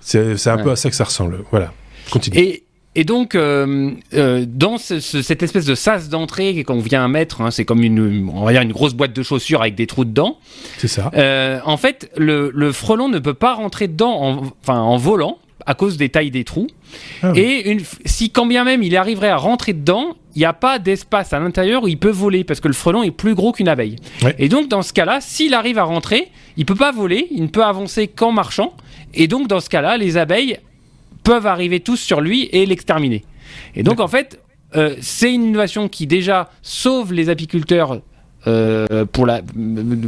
[0.00, 1.38] c'est un peu à ça que ça ressemble.
[1.50, 1.72] Voilà.
[2.12, 2.38] Continue.
[2.38, 2.65] Et,
[2.96, 7.66] et donc, euh, euh, dans cette espèce de sas d'entrée qu'on vient mettre, hein, c'est
[7.66, 10.38] comme une, on va dire une grosse boîte de chaussures avec des trous dedans.
[10.78, 11.10] C'est ça.
[11.14, 15.36] Euh, en fait, le, le, frelon ne peut pas rentrer dedans, en, enfin en volant,
[15.66, 16.68] à cause des tailles des trous.
[17.22, 20.54] Ah Et une, si quand bien même il arriverait à rentrer dedans, il n'y a
[20.54, 23.52] pas d'espace à l'intérieur où il peut voler parce que le frelon est plus gros
[23.52, 23.96] qu'une abeille.
[24.38, 27.48] Et donc dans ce cas-là, s'il arrive à rentrer, il peut pas voler, il ne
[27.48, 28.72] peut avancer qu'en marchant.
[29.12, 30.60] Et donc dans ce cas-là, les abeilles
[31.26, 33.24] peuvent arriver tous sur lui et l'exterminer.
[33.74, 34.40] Et donc en fait,
[34.76, 38.00] euh, c'est une innovation qui déjà sauve les apiculteurs
[38.46, 39.42] euh, pour, la,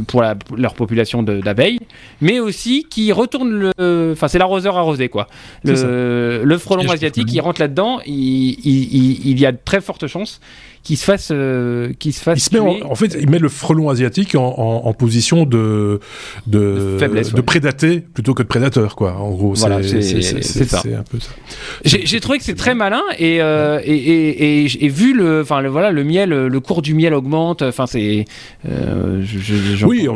[0.07, 1.79] pour la, leur population d'abeilles,
[2.21, 4.11] mais aussi qui retourne le.
[4.13, 5.27] Enfin, c'est l'arroseur arrosé, quoi.
[5.65, 10.07] Le, le frelon asiatique, il rentre là-dedans, il, il, il, y a de très fortes
[10.07, 10.39] chances
[10.83, 14.55] qui se fasse euh, qui se fasse en, fait il met le frelon asiatique en,
[14.57, 15.99] en, position de
[16.47, 19.53] de, de, prédater plutôt que de prédateur quoi en gros.
[19.53, 20.81] Voilà, c'est ça.
[20.85, 21.31] un peu ça.
[21.83, 25.61] J'ai trouvé que c'est très malin et, euh, et, et, et, et, vu le enfin
[25.61, 28.25] le voilà le miel le cours du miel augmente enfin c'est
[28.67, 29.23] euh,
[29.85, 30.07] oui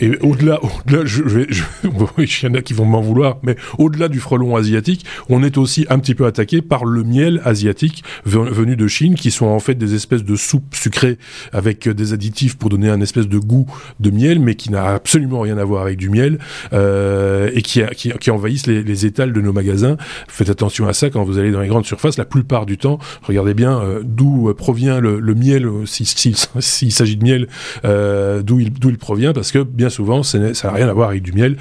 [0.00, 1.62] et, au-delà au-delà je vais je,
[2.18, 5.58] il y en a qui vont m'en vouloir mais au-delà du frelon asiatique on est
[5.58, 9.60] aussi un petit peu attaqué par le miel asiatique venu de Chine qui sont en
[9.60, 11.18] fait des espèces de soupes sucrées
[11.52, 13.66] avec des additifs pour donner un espèce de goût
[14.00, 16.38] de miel, mais qui n'a absolument rien à voir avec du miel
[16.72, 19.96] euh, et qui, qui, envahissent les, étals de nos magasins.
[20.28, 22.16] Faites attention à ça quand vous allez dans les grandes surfaces.
[22.16, 27.24] La plupart du temps, regardez bien euh, d'où provient le, miel, s'il si, s'agit de
[27.24, 27.48] miel,
[27.84, 31.22] euh, d'où il, il provient, parce que bien souvent, ça n'a rien à voir avec
[31.22, 31.56] du miel.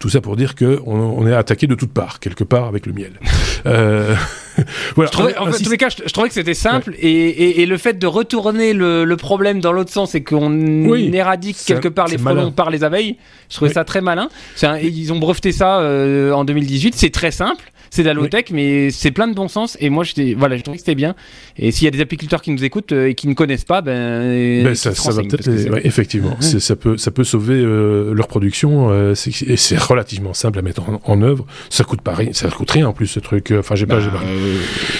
[0.00, 2.94] Tout ça pour dire que on, est attaqué de toutes parts, quelque part avec le
[2.94, 3.12] miel.
[4.96, 5.10] voilà.
[5.10, 7.66] Je trouvais, en fait, tous les cas, je, trouvais que c'était simple et, et, et,
[7.66, 12.08] le fait de retourner le, le problème dans l'autre sens et qu'on éradique quelque part
[12.08, 13.16] les frelons par les abeilles,
[13.48, 14.28] je trouvais ça très malin.
[14.62, 16.94] Un, ils ont breveté ça euh, en 2018.
[16.94, 19.76] C'est très simple c'est de la low-tech, mais c'est plein de bon sens.
[19.80, 20.04] Et moi,
[20.36, 21.16] voilà, je que c'était bien.
[21.56, 23.82] Et s'il y a des apiculteurs qui nous écoutent euh, et qui ne connaissent pas,
[23.82, 25.48] ben, ben ça, ça va peut-être,
[25.84, 28.90] effectivement, ça peut, ça peut sauver euh, leur production.
[28.90, 29.14] Euh,
[29.46, 31.44] et c'est relativement simple à mettre en, œuvre.
[31.68, 33.52] Ça coûte pas rien, ça coûte rien en plus ce truc.
[33.58, 34.20] Enfin, j'ai pas, bah,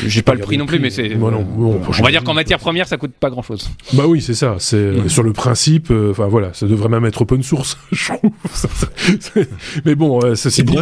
[0.06, 1.14] j'ai pas, le prix non plus, mais c'est.
[1.14, 3.70] on va dire qu'en matière première, ça coûte pas grand-chose.
[3.92, 4.56] Bah oui, c'est ça.
[4.58, 5.92] C'est sur le principe.
[6.10, 7.78] Enfin voilà, ça devrait même être open source.
[7.92, 9.44] je trouve.
[9.84, 10.76] mais bon, ceci dit,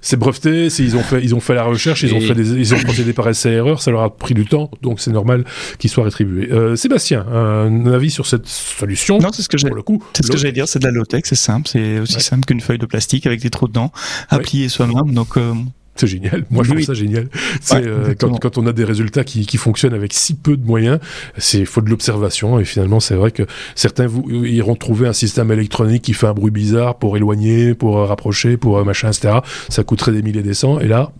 [0.00, 0.68] c'est breveté.
[0.78, 3.12] Ils ont fait, ils ont fait la recherche, ils ont fait des, ils ont procédé
[3.12, 5.44] par essai erreur, ça leur a pris du temps, donc c'est normal
[5.78, 6.50] qu'ils soient rétribués.
[6.50, 9.18] Euh, Sébastien, un avis sur cette solution?
[9.18, 9.68] Non, c'est ce que j'ai.
[9.68, 11.98] le coup, c'est ce que j'allais dire, c'est de la low tech, c'est simple, c'est
[11.98, 13.92] aussi simple qu'une feuille de plastique avec des trous dedans,
[14.28, 15.36] à plier soi-même, donc.
[15.36, 15.54] Euh,
[15.96, 16.44] c'est génial.
[16.50, 17.28] Moi, je trouve ça génial.
[17.60, 20.66] C'est euh, quand, quand, on a des résultats qui, qui fonctionnent avec si peu de
[20.66, 20.98] moyens,
[21.38, 22.58] c'est faut de l'observation.
[22.58, 26.34] Et finalement, c'est vrai que certains vous, iront trouver un système électronique qui fait un
[26.34, 29.38] bruit bizarre pour éloigner, pour rapprocher, pour machin, etc.
[29.68, 30.80] Ça coûterait des milliers des cents.
[30.80, 31.12] Et là,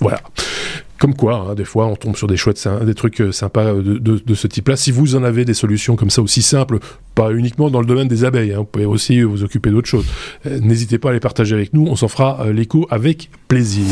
[0.00, 0.20] voilà.
[1.00, 3.96] Comme quoi, hein, des fois, on tombe sur des chouettes, des trucs euh, sympas de,
[3.98, 4.76] de, ce type-là.
[4.76, 6.78] Si vous en avez des solutions comme ça aussi simples,
[7.14, 10.04] pas uniquement dans le domaine des abeilles, hein, vous pouvez aussi vous occuper d'autres choses.
[10.44, 13.86] Euh, n'hésitez pas à les partager avec nous, on s'en fera euh, l'écho avec plaisir.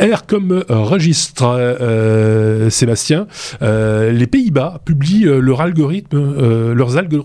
[0.00, 3.28] R comme registre, Sébastien.
[3.60, 5.64] les Pays-Bas publient leurs,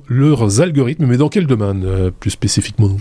[0.09, 2.97] leurs algorithmes, mais dans quel domaine plus spécifiquement?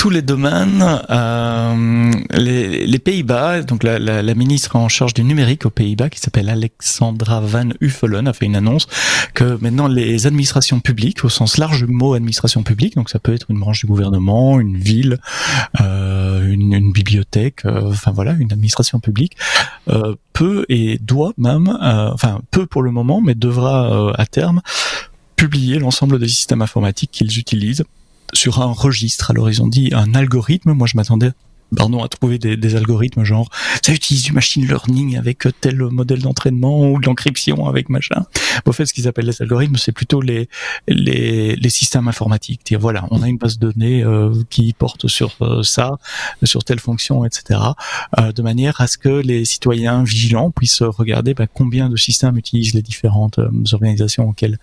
[0.00, 0.82] Tous les domaines.
[1.10, 7.42] Euh, les, Pays-Bas, donc la, ministre en charge du numérique aux Pays-Bas, qui s'appelle Alexandra
[7.42, 8.86] Van Uffelen, a fait une annonce
[9.34, 13.34] que maintenant les administrations publiques, au sens large du mot administration publique, donc ça peut
[13.34, 15.18] être une branche du gouvernement, une ville,
[15.82, 19.36] euh, une, bibliothèque, euh, enfin voilà, une administration publique,
[20.32, 24.62] peut et doit même, enfin peut pour le moment, mais devra à terme
[25.36, 27.84] publier l'ensemble des systèmes informatiques qu'ils utilisent
[28.32, 29.30] sur un registre.
[29.30, 30.72] Alors ils ont dit un algorithme.
[30.72, 31.32] Moi je m'attendais
[31.76, 33.48] Pardon, à trouver des, des, algorithmes genre
[33.84, 38.26] ça utilise du machine learning avec tel modèle d'entraînement ou de l'encryption avec machin.
[38.66, 40.48] En fait, ce qu'ils appellent les algorithmes, c'est plutôt les,
[40.88, 42.64] les, les systèmes informatiques.
[42.64, 45.98] Dire voilà, on a une base de données euh, qui porte sur euh, ça,
[46.42, 47.60] sur telle fonction, etc.
[48.18, 52.36] Euh, de manière à ce que les citoyens vigilants puissent regarder bah, combien de systèmes
[52.36, 54.58] utilisent les différentes euh, organisations auxquelles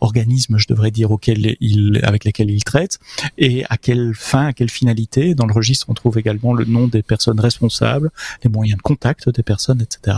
[0.00, 2.98] organismes, je devrais dire, auxquels ils, avec lesquels ils traitent
[3.36, 6.88] et à quelle fin, à quelle finalité dans le registre on trouve également le nom
[6.88, 8.10] des personnes responsables,
[8.42, 10.16] les moyens de contact des personnes, etc.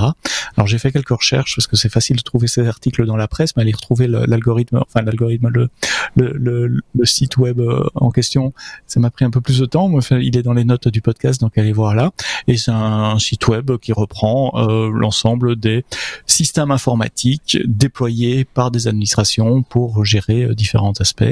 [0.57, 3.29] Alors j'ai fait quelques recherches parce que c'est facile de trouver ces articles dans la
[3.29, 5.71] presse, mais aller retrouver l'algorithme, enfin l'algorithme, le,
[6.17, 8.53] le, le, site web euh, en question,
[8.87, 9.93] ça m'a pris un peu plus de temps.
[9.95, 12.11] Enfin, il est dans les notes du podcast, donc allez voir là.
[12.49, 15.85] Et c'est un, site web qui reprend euh, l'ensemble des
[16.27, 21.25] systèmes informatiques déployés par des administrations pour gérer euh, différents aspects.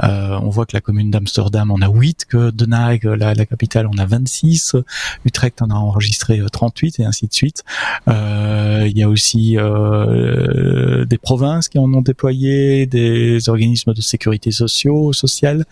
[0.00, 3.98] On voit que la commune d'Amsterdam en a 8, que Den Haag, la, capitale, en
[3.98, 4.76] a 26,
[5.24, 7.64] Utrecht en a enregistré 38 et ainsi de suite.
[8.06, 15.12] il y a aussi des provinces qui en ont déployé, des organismes de sécurité sociaux,
[15.12, 15.64] sociale,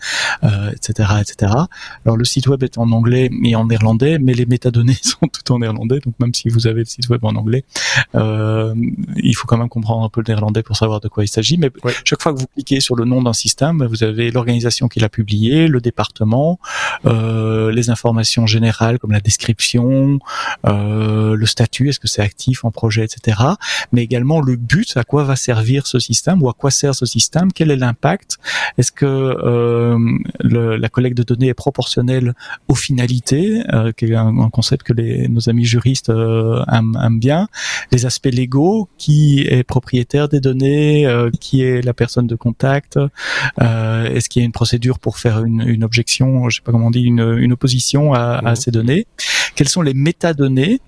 [0.43, 1.53] etc., etc.
[2.05, 5.51] Alors le site web est en anglais et en néerlandais, mais les métadonnées sont tout
[5.51, 7.65] en néerlandais, donc même si vous avez le site web en anglais,
[8.15, 8.73] euh,
[9.15, 11.57] il faut quand même comprendre un peu le néerlandais pour savoir de quoi il s'agit.
[11.57, 11.71] Mais
[12.03, 15.09] chaque fois que vous cliquez sur le nom d'un système, vous avez l'organisation qui l'a
[15.09, 16.59] publié, le département,
[17.05, 20.19] euh, les informations générales comme la description,
[20.67, 23.39] euh, le statut, est-ce que c'est actif en projet, etc.
[23.91, 27.05] Mais également le but, à quoi va servir ce système ou à quoi sert ce
[27.05, 28.37] système, quel est l'impact,
[28.77, 29.97] est-ce que euh,
[30.41, 32.33] le, la collecte de données est proportionnelle
[32.67, 37.47] aux finalités, euh, qui est un, concept que les, nos amis juristes euh, aiment, bien,
[37.91, 42.99] les aspects légaux, qui est propriétaire des données, euh, qui est la personne de contact,
[43.59, 46.87] est-ce qu'il y a une procédure pour faire une, une objection, je sais pas comment
[46.87, 47.82] on dit, une, une opposition
[48.13, 49.05] à, à, ces données,
[49.55, 50.79] quelles sont les métadonnées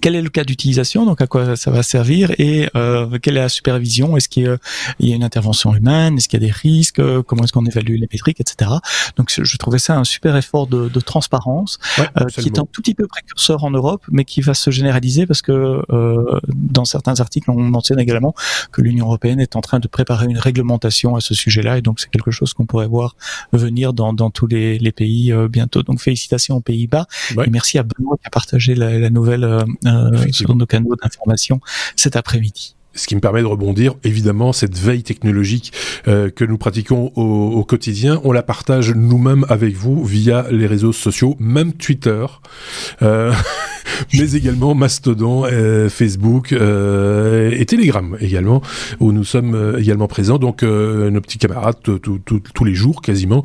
[0.00, 3.40] quel est le cas d'utilisation, donc à quoi ça va servir et euh, quelle est
[3.40, 4.16] la supervision?
[4.16, 4.58] Est-ce qu'il
[5.00, 6.16] y, a une intervention humaine?
[6.16, 7.00] Est-ce qu'il y a des risques?
[7.26, 8.70] Comment est-ce qu'on évalue les métriques, etc.
[9.16, 12.82] Donc je trouvais ça un super effort de, de transparence euh, qui est un tout
[12.82, 17.20] petit peu précurseur en Europe, mais qui va se généraliser parce que euh, dans certains
[17.20, 18.34] articles on mentionne également
[18.72, 22.00] que l'Union européenne est en train de préparer une réglementation à ce sujet-là et donc
[22.00, 23.16] c'est quelque chose qu'on pourrait voir
[23.52, 25.82] venir dans, dans tous les, les pays euh, bientôt.
[25.82, 27.06] Donc félicitations aux Pays-Bas
[27.44, 29.64] et merci à Benoît qui a partagé la, la nouvelle euh, euh,
[30.32, 31.60] sur nos canaux d'information
[31.96, 35.72] cet après-midi ce qui me permet de rebondir, évidemment, cette veille technologique
[36.08, 40.66] euh, que nous pratiquons au, au, quotidien, on la partage nous-mêmes avec vous via les
[40.66, 42.26] réseaux sociaux, même Twitter.
[43.02, 43.32] Euh,
[44.14, 48.62] mais également Mastodon, euh, Facebook euh, et Telegram également,
[49.00, 50.38] où nous sommes euh, également présents.
[50.38, 53.42] Donc nos petits camarades, tous les jours quasiment,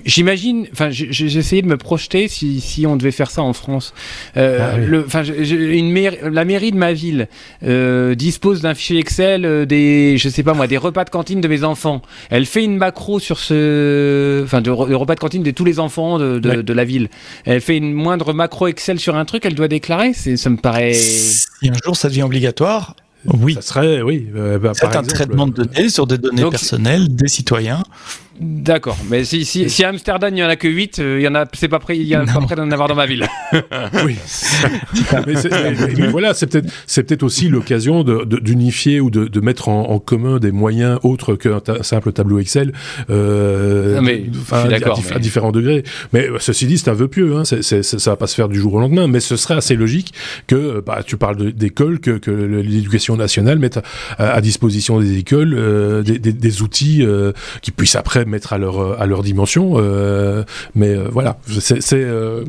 [0.05, 0.67] j'imagine.
[0.71, 3.93] enfin, j'ai essayé de me projeter si, si on devait faire ça en France.
[4.35, 5.93] Euh, ah le, enfin, une
[6.23, 7.27] la mairie de ma ville
[7.63, 11.39] euh, dispose d'un fichier Excel euh, des, je sais pas moi, des repas de cantine
[11.39, 12.01] de mes enfants.
[12.31, 16.17] Elle fait une macro sur ce, enfin, de, repas de cantine de tous les enfants
[16.17, 17.09] de, de, de, la ville.
[17.45, 20.13] Elle fait une moindre macro Excel sur un truc, elle doit déclarer.
[20.13, 20.93] C'est, ça me paraît.
[20.93, 23.53] Si un jour ça devient obligatoire, oui.
[23.55, 24.27] Ça serait, oui.
[24.35, 27.83] Euh, bah, c'est un traitement de données sur des données personnelles des citoyens.
[28.39, 31.23] D'accord, mais si, si, si, à Amsterdam il n'y en a que 8, euh, il
[31.23, 33.05] y en a, c'est pas prêt, il y a pas prêt d'en avoir dans ma
[33.05, 33.27] ville.
[34.05, 34.15] oui.
[35.27, 39.89] mais, voilà, c'est peut-être, c'est peut-être aussi l'occasion de, d'unifier ou de, de mettre en,
[39.89, 42.73] en, commun des moyens autres qu'un simple tableau Excel,
[43.09, 45.83] euh, mais, à, à, différents degrés.
[46.13, 48.49] Mais ceci dit, c'est un vœu pieux, hein, c'est, c'est, ça va pas se faire
[48.49, 50.13] du jour au lendemain, mais ce serait assez logique
[50.47, 53.79] que, bah, tu parles d'école, que, que l'éducation nationale mette
[54.17, 58.53] à, à disposition des écoles euh, des, des, des, outils euh, qui puissent après mettre
[58.53, 59.73] à leur à leur dimension.
[59.77, 60.43] Euh,
[60.75, 62.45] mais euh, voilà, c'est c'est euh,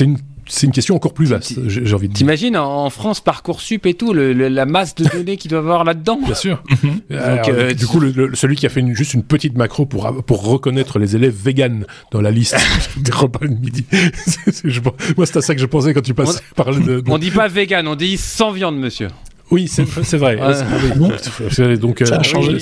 [0.00, 0.18] une
[0.50, 2.20] c'est une question encore plus vaste, j'ai envie de dire.
[2.20, 6.18] T'imagines en France parcoursup et tout, le, la masse de données qu'il doit avoir là-dedans.
[6.24, 6.62] Bien sûr.
[7.10, 10.42] Donc, du coup, le, celui qui a fait une, juste une petite macro pour pour
[10.44, 12.56] reconnaître les élèves véganes dans la liste
[12.96, 13.84] des repas de midi.
[15.18, 17.48] moi, c'est à ça que je pensais quand tu passais on, de, On dit pas
[17.48, 19.08] vegan, on dit sans viande, monsieur.
[19.50, 20.36] Oui, c'est vrai.
[21.76, 22.58] donc, ça, a changé.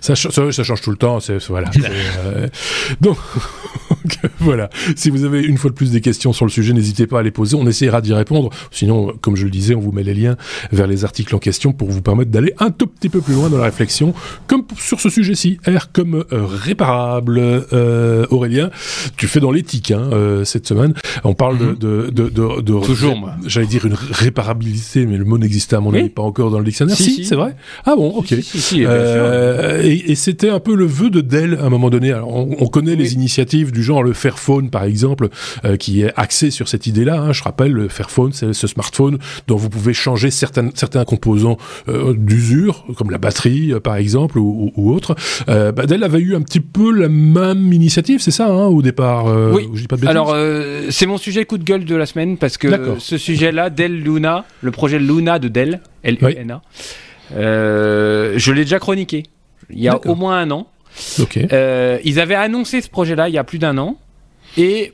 [0.00, 1.18] Ça, change tout le temps.
[1.48, 1.70] Voilà.
[3.00, 3.18] donc,
[4.40, 4.70] voilà.
[4.96, 7.22] Si vous avez une fois de plus des questions sur le sujet, n'hésitez pas à
[7.22, 7.56] les poser.
[7.56, 8.50] On essaiera d'y répondre.
[8.70, 10.36] Sinon, comme je le disais, on vous met les liens
[10.72, 13.50] vers les articles en question pour vous permettre d'aller un tout petit peu plus loin
[13.50, 14.14] dans la réflexion,
[14.46, 15.58] comme sur ce sujet-ci.
[15.66, 17.38] R comme euh, réparable.
[17.72, 18.70] Euh, Aurélien,
[19.16, 20.94] tu fais dans l'éthique hein, euh, cette semaine.
[21.24, 22.28] On parle de, de, de,
[22.60, 23.34] de, toujours, moi.
[23.46, 26.64] J'allais dire une réparabilité, mais le mot n'existait à mon avis pas encore dans le
[26.64, 26.96] dictionnaire.
[26.96, 27.54] Si, c'est vrai.
[27.84, 28.32] Ah bon, ok.
[28.32, 32.12] et, c'était un peu le vœu de Dell à un moment donné.
[32.12, 35.28] Alors, on, connaît les initiatives du genre le Fairphone, par exemple,
[35.78, 37.20] qui est axé sur cette idée-là.
[37.20, 37.32] Hein.
[37.32, 41.58] Je rappelle, le Fairphone, c'est ce smartphone dont vous pouvez changer certains, certains composants
[41.88, 45.14] d'usure, comme la batterie, par exemple, ou, ou, autre.
[45.46, 49.26] Bah, Dell avait eu un petit peu la même initiative, c'est ça, hein, au départ
[49.26, 49.68] euh, Oui.
[49.74, 52.36] Je dis pas de Alors, euh, c'est mon sujet coup de gueule de la semaine
[52.36, 56.62] parce que ce sujet-là, Dell Luna, le projet Luna de Dell, L-U-N-A,
[57.34, 59.24] euh, je l'ai déjà chroniqué
[59.70, 60.66] il y a au moins un an.
[62.04, 63.96] ils avaient annoncé ce projet-là il y a plus d'un an
[64.56, 64.92] et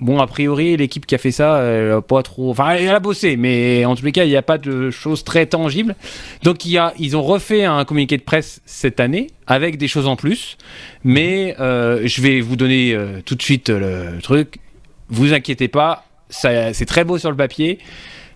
[0.00, 2.50] Bon, a priori, l'équipe qui a fait ça, elle a pas trop.
[2.50, 5.24] Enfin, elle a bossé, mais en tous les cas, il n'y a pas de choses
[5.24, 5.96] très tangibles.
[6.44, 9.88] Donc, il y a, ils ont refait un communiqué de presse cette année avec des
[9.88, 10.56] choses en plus.
[11.02, 14.60] Mais euh, je vais vous donner euh, tout de suite le truc.
[15.08, 17.78] Vous inquiétez pas, c'est très beau sur le papier.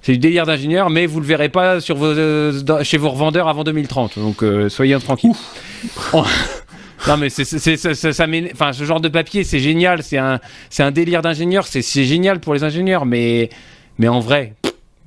[0.02, 3.48] C'est du délire d'ingénieur, mais vous le verrez pas sur vos, euh, chez vos revendeurs
[3.48, 4.18] avant 2030.
[4.18, 5.32] Donc, soyez tranquilles.
[7.08, 10.04] Non, mais c'est, c'est, ça, ça enfin, ce genre de papier, c'est génial.
[10.04, 10.38] C'est un,
[10.70, 11.66] c'est un délire d'ingénieur.
[11.66, 13.50] C'est, c'est génial pour les ingénieurs, mais,
[13.98, 14.54] mais en vrai,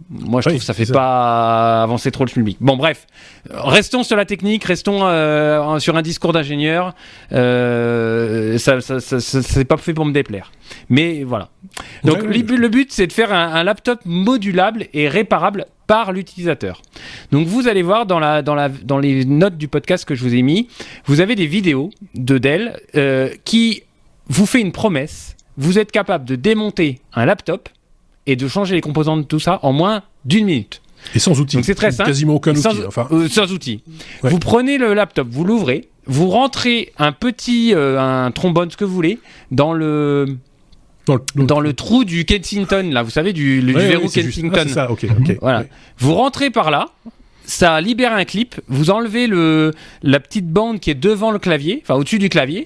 [0.10, 2.58] moi, je trouve que ça fait pas avancer trop le public.
[2.62, 3.08] Bon, bref,
[3.50, 6.94] restons sur la technique, restons euh, sur un discours d'ingénieur.
[7.32, 10.52] Euh, ça, ça, ça, c'est pas fait pour me déplaire.
[10.90, 11.50] Mais voilà.
[12.04, 16.82] Donc, le but, c'est de faire un, laptop modulable et réparable par l'utilisateur.
[17.32, 20.24] Donc, vous allez voir dans, la, dans, la, dans les notes du podcast que je
[20.24, 20.68] vous ai mis,
[21.06, 23.84] vous avez des vidéos de Dell euh, qui
[24.28, 25.36] vous fait une promesse.
[25.58, 27.70] Vous êtes capable de démonter un laptop
[28.28, 30.82] et de changer les composants de tout ça en moins d'une minute.
[31.14, 31.58] Et sans outil.
[31.58, 32.10] Donc c'est très simple.
[32.10, 32.62] Quasiment aucun outil.
[32.62, 33.08] Sans, enfin.
[33.12, 33.84] Euh, sans outil.
[34.24, 38.86] Vous prenez le laptop, vous l'ouvrez, vous rentrez un petit, euh, un trombone, ce que
[38.86, 39.20] vous voulez,
[39.52, 40.38] dans le
[41.36, 44.66] dans le, trou du Kensington, là, vous savez, du, verrou Kensington.
[44.66, 45.06] Ah, ça, ok,
[45.40, 45.66] Voilà.
[46.00, 46.88] Vous rentrez par là,
[47.46, 51.84] ça libère un clip, vous enlevez le, la petite bande qui est devant le clavier,
[51.84, 52.66] enfin au-dessus du clavier,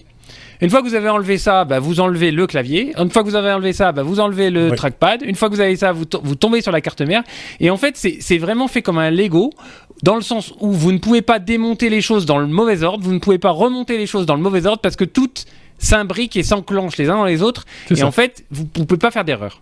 [0.61, 2.93] une fois que vous avez enlevé ça, bah, vous enlevez le clavier.
[2.97, 5.21] Une fois que vous avez enlevé ça, bah, vous enlevez le trackpad.
[5.23, 7.23] Une fois que vous avez ça, vous, vous tombez sur la carte mère.
[7.59, 9.51] Et en fait, c'est vraiment fait comme un Lego,
[10.03, 13.03] dans le sens où vous ne pouvez pas démonter les choses dans le mauvais ordre,
[13.03, 15.45] vous ne pouvez pas remonter les choses dans le mauvais ordre parce que toutes
[15.77, 17.65] s'imbriquent et s'enclenchent les uns dans les autres.
[17.95, 19.61] Et en fait, vous ne pouvez pas faire d'erreur.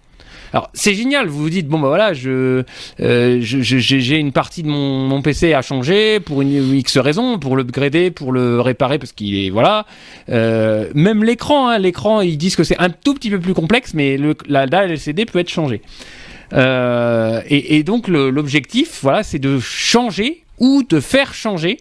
[0.53, 2.63] Alors c'est génial, vous vous dites bon bah voilà, je
[2.99, 7.57] euh, j'ai une partie de mon, mon, PC à changer pour une X raison, pour
[7.57, 9.85] l'upgrader, pour le réparer parce qu'il est voilà.
[10.29, 13.93] Euh, même l'écran, hein, l'écran ils disent que c'est un tout petit peu plus complexe,
[13.93, 15.81] mais la dalle LCD peut être changée.
[16.53, 21.77] Euh, et, donc l'objectif, voilà, c'est de changer ou de faire changer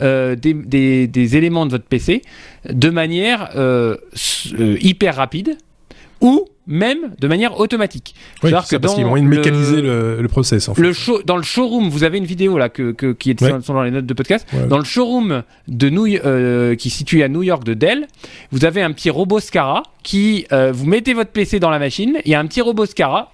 [0.00, 2.22] des, des, éléments de votre PC
[2.68, 3.50] de manière
[4.52, 5.56] hyper rapide
[6.20, 8.14] ou même de manière automatique.
[8.42, 10.68] Oui, parce qu'ils vont mécaniser le, le, process.
[10.68, 10.82] En fait.
[10.82, 13.82] le show, dans le showroom, vous avez une vidéo là que, que qui est dans
[13.82, 14.46] les notes de podcast.
[14.68, 18.06] Dans le showroom de New, euh, qui est situé à New York de Dell,
[18.50, 22.18] vous avez un petit robot Scara qui euh, vous mettez votre PC dans la machine.
[22.24, 23.32] Il y a un petit robot Scara.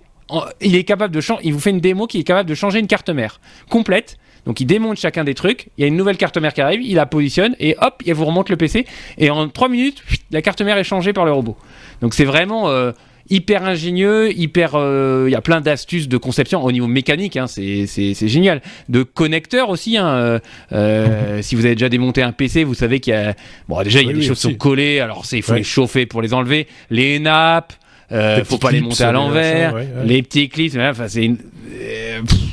[0.61, 1.43] il est capable de changer.
[1.45, 4.17] Il vous fait une démo qui est capable de changer une carte mère complète.
[4.47, 6.81] Donc il démonte chacun des trucs, il y a une nouvelle carte mère qui arrive,
[6.81, 8.87] il la positionne et hop, il vous remonte le PC
[9.19, 11.55] et en 3 minutes, la carte mère est changée par le robot.
[12.01, 12.93] Donc c'est vraiment euh,
[13.31, 14.73] hyper ingénieux, hyper.
[14.75, 18.63] Euh, il y a plein d'astuces de conception au niveau mécanique, hein, c'est génial.
[18.89, 19.97] De connecteurs aussi.
[19.97, 20.39] Hein, euh,
[20.73, 23.35] euh, si vous avez déjà démonté un PC, vous savez qu'il y a.
[23.69, 26.07] Bon, déjà, il y a des choses qui sont collées, alors il faut les chauffer
[26.07, 26.67] pour les enlever.
[26.91, 27.73] Les nappes.
[28.11, 31.31] Euh, faut pas les monter à l'envers, les petits clips, enfin c'est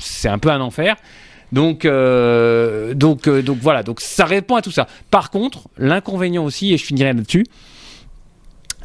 [0.01, 0.97] c'est un peu un enfer.
[1.53, 4.87] Donc, donc, donc voilà, donc ça répond à tout ça.
[5.11, 7.45] Par contre, l'inconvénient aussi, et je finirai là-dessus,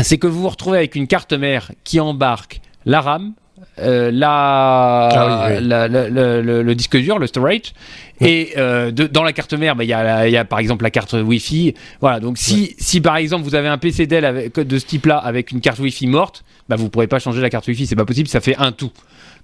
[0.03, 3.35] c'est que vous vous retrouvez avec une carte mère qui embarque la RAM,
[3.79, 7.73] euh, la, ah le, disque dur, le storage,
[8.21, 10.83] Et euh, de, dans la carte mère, bah, il y, a, y a par exemple
[10.83, 11.75] la carte Wi-Fi.
[12.01, 15.17] Voilà, donc si, si par exemple vous avez un PC Dell avec, de ce type-là
[15.19, 17.97] avec une carte Wi-Fi morte, bah, vous ne pourrez pas changer la carte Wi-Fi, c'est
[17.97, 18.93] pas possible, ça fait un tout.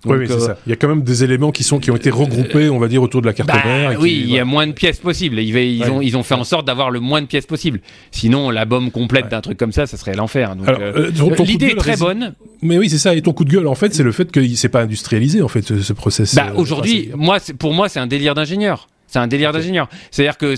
[0.04, 0.58] Oui, oui c'est ça.
[0.66, 2.88] Il y a quand même des éléments qui, sont, qui ont été regroupés, on va
[2.88, 4.00] dire, autour de la carte bah, mère.
[4.00, 5.38] oui, il y a moins de pièces possibles.
[5.40, 7.80] Ils, ils, ont, ils ont fait en sorte d'avoir le moins de pièces possible.
[8.10, 10.54] Sinon, la bombe complète d'un truc comme ça, ça serait l'enfer.
[10.68, 12.34] Euh, l'idée est très bonne.
[12.62, 13.14] Mais oui, c'est ça.
[13.14, 15.48] Et ton coup de gueule, en fait, c'est le fait que c'est pas industrialisé, en
[15.48, 16.34] fait, ce, ce process.
[16.34, 18.88] Bah, aujourd'hui, moi, pour moi, c'est un délire d'ingénieur.
[19.06, 19.88] C'est un délire d'ingénieur.
[20.10, 20.54] C'est-à-dire que,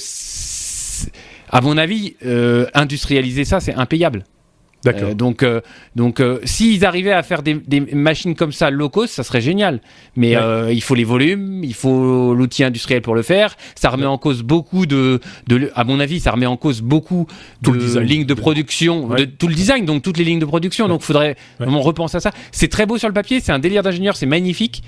[1.50, 4.24] à mon avis, euh, industrialiser ça, c'est impayable.
[4.84, 5.08] D'accord.
[5.08, 5.60] Euh, donc, euh,
[5.96, 9.40] donc euh, s'ils arrivaient à faire des, des, machines comme ça low cost, ça serait
[9.40, 9.80] génial.
[10.16, 10.36] Mais
[10.70, 13.56] il faut les volumes, il faut l'outil industriel pour le faire.
[13.74, 17.26] Ça remet en cause beaucoup de, de, à mon avis, ça remet en cause beaucoup
[17.62, 20.88] de lignes de production, de tout le design, donc toutes les lignes de production.
[20.88, 22.30] Donc, faudrait vraiment repenser à ça.
[22.52, 24.82] C'est très beau sur le papier, c'est un délire d'ingénieur, c'est magnifique.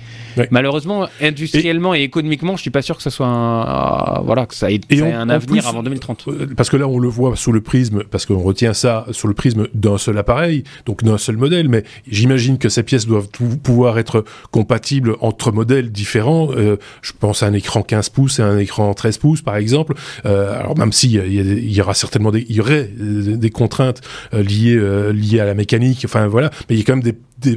[0.51, 2.01] Malheureusement, industriellement et...
[2.01, 5.67] économiquement, je suis pas sûr que ça soit un, voilà, que ça ait, un avenir
[5.67, 6.55] avant 2030.
[6.55, 9.33] Parce que là, on le voit sous le prisme, parce qu'on retient ça sous le
[9.33, 13.27] prisme d'un seul appareil, donc d'un seul modèle, mais j'imagine que ces pièces doivent
[13.63, 16.49] pouvoir être compatibles entre modèles différents.
[16.51, 19.95] Euh, je pense à un écran 15 pouces et un écran 13 pouces, par exemple.
[20.25, 24.01] Euh, alors même s'il y, il y, aura certainement des, y aurait des contraintes
[24.33, 24.79] euh, liées
[25.13, 27.15] liées à la mécanique, enfin voilà, mais il y a quand même des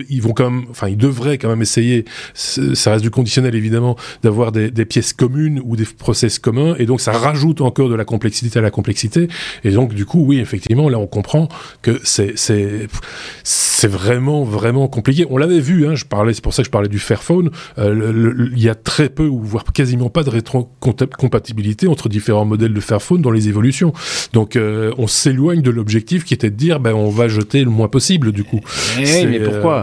[0.09, 2.05] ils vont quand même, enfin, ils devraient quand même essayer,
[2.35, 6.87] ça reste du conditionnel évidemment, d'avoir des, des, pièces communes ou des process communs, et
[6.87, 9.29] donc ça rajoute encore de la complexité à la complexité,
[9.65, 11.49] et donc du coup, oui, effectivement, là on comprend
[11.83, 12.89] que c'est c'est
[13.43, 15.27] c'est vraiment vraiment compliqué.
[15.31, 17.51] On l'avait vu, hein, je parlais, c'est pour ça que je parlais du Fairphone.
[17.79, 22.73] Euh, il y a très peu ou voire quasiment pas de rétrocompatibilité entre différents modèles
[22.73, 23.93] de Fairphone dans les évolutions.
[24.33, 27.71] Donc euh, on s'éloigne de l'objectif qui était de dire, ben on va jeter le
[27.71, 28.61] moins possible du coup.
[28.99, 29.74] Eh, mais pourquoi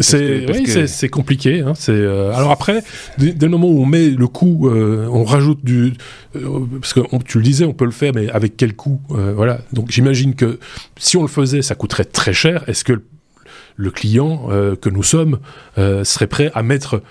[0.00, 1.60] c'est c'est compliqué.
[1.60, 2.82] Hein, c'est euh, alors après,
[3.18, 5.94] dès, le moment où on met le coût, euh, on rajoute du
[6.36, 9.60] euh, parce que tu le disais, on peut le faire, mais avec quel coût Voilà.
[9.72, 10.58] Donc j'imagine que
[10.98, 12.64] si on le faisait, ça coûterait très cher.
[12.68, 13.02] Est-ce que
[13.76, 14.48] le client
[14.80, 15.38] que nous sommes
[15.76, 17.02] serait prêt à mettre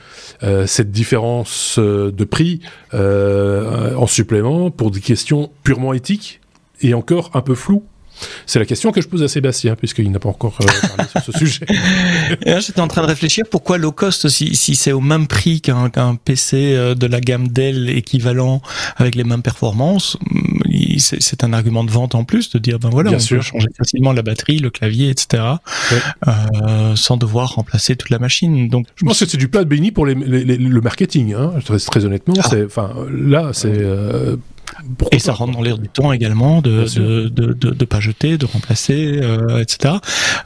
[0.65, 2.61] cette différence de prix
[2.93, 6.39] en supplément pour des questions purement éthiques
[6.81, 7.83] et encore un peu floues?
[8.45, 11.23] C'est la question que je pose à Sébastien, puisqu'il n'a pas encore euh, parlé sur
[11.23, 11.65] ce sujet.
[12.45, 15.89] J'étais en train de réfléchir pourquoi low cost, si, si c'est au même prix qu'un
[16.15, 18.61] PC euh, de la gamme Dell équivalent
[18.97, 22.89] avec les mêmes performances, mm, c'est un argument de vente en plus de dire ben
[22.89, 25.43] voilà, on peut changer facilement la batterie, le clavier, etc.
[26.27, 28.69] Euh, sans devoir remplacer toute la machine.
[28.69, 31.33] Donc, je pense que c'est du plat de béni pour les, le marketing.
[31.33, 32.49] Hein, très, très honnêtement, ah.
[32.65, 34.35] enfin là, c'est euh,
[35.11, 38.37] et ça rentre dans l'air du temps également de de, de, de, de, pas jeter,
[38.37, 39.95] de remplacer, euh, etc.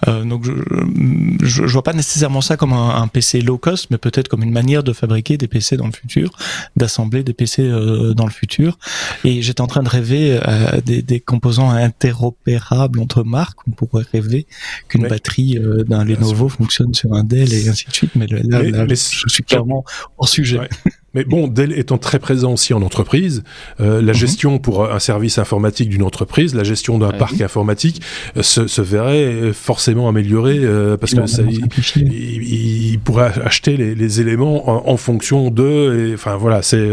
[0.07, 3.97] Euh, donc je, je, vois pas nécessairement ça comme un, un PC low cost, mais
[3.97, 6.32] peut-être comme une manière de fabriquer des PC dans le futur,
[6.76, 8.78] d'assembler des PC euh, dans le futur.
[9.23, 13.59] Et j'étais en train de rêver euh, des, des, composants interopérables entre marques.
[13.67, 14.47] On pourrait rêver
[14.88, 18.11] qu'une batterie euh, d'un Lenovo fonctionne sur un Dell et ainsi de suite.
[18.15, 18.95] Mais là, là, je
[19.28, 19.84] suis clairement
[20.17, 20.59] hors sujet.
[21.16, 23.43] Mais bon, Dell étant très présent aussi en entreprise,
[23.80, 24.13] euh, la mhm.
[24.13, 28.01] gestion pour un service informatique d'une entreprise, la gestion d'un parc informatique
[28.36, 33.95] euh, se, se, verrait forcément améliorée euh, parce que ça, il, il, pourrait acheter les,
[33.95, 36.86] les éléments en, fonction de, enfin voilà, c'est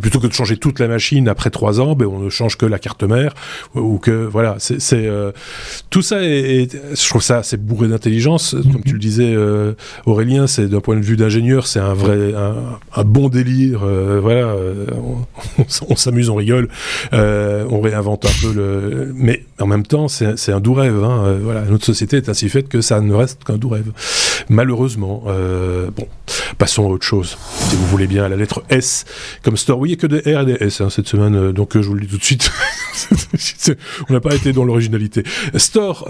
[0.00, 2.66] plutôt que de changer toute la machine après trois ans, ben on ne change que
[2.66, 3.34] la carte mère
[3.74, 5.08] ou que voilà, c'est
[5.90, 9.36] tout ça est, je trouve ça c'est bourré d'intelligence, comme tu le disais
[10.06, 12.54] Aurélien, c'est d'un point de vue d'ingénieur, c'est un vrai un,
[12.96, 13.28] un bon
[13.74, 14.86] euh, voilà, euh,
[15.88, 16.68] on, s'amuse, on rigole,
[17.12, 19.12] euh, on réinvente un peu le.
[19.14, 21.02] Mais en même temps, c'est un doux rêve.
[21.02, 23.92] Hein, voilà, notre société est ainsi faite que ça ne reste qu'un doux rêve.
[24.48, 25.24] Malheureusement,
[25.96, 26.06] bon,
[26.58, 27.36] passons à autre chose.
[27.68, 29.04] Si vous voulez bien, à la lettre S
[29.42, 29.78] comme store.
[29.78, 31.86] Oui, il n'y a que des R et des S hein, cette semaine, donc je
[31.86, 32.50] vous le dis tout de suite.
[34.08, 35.22] on n'a pas été dans l'originalité.
[35.56, 36.08] Store,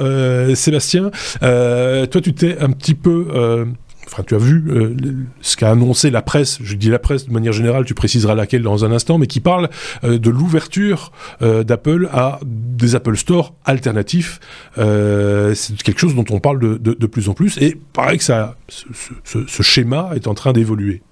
[0.55, 3.67] Sébastien, toi, tu t'es un petit peu
[4.11, 4.95] enfin tu as vu euh,
[5.41, 8.63] ce qu'a annoncé la presse, je dis la presse de manière générale, tu préciseras laquelle
[8.63, 9.69] dans un instant, mais qui parle
[10.05, 14.41] euh, de l'ouverture euh, d'Apple à des Apple Store alternatifs.
[14.77, 20.11] c'est quelque chose dont on parle de, plus en plus, et pareil que ce schéma
[20.15, 21.03] est en train d'évoluer.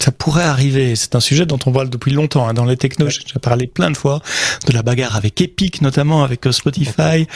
[0.00, 0.96] Ça pourrait arriver.
[0.96, 2.54] C'est un sujet dont on parle depuis longtemps hein.
[2.54, 3.08] dans les technos.
[3.08, 4.20] J'ai déjà parlé plein de fois
[4.66, 7.26] de la bagarre avec Epic, notamment avec euh, Spotify.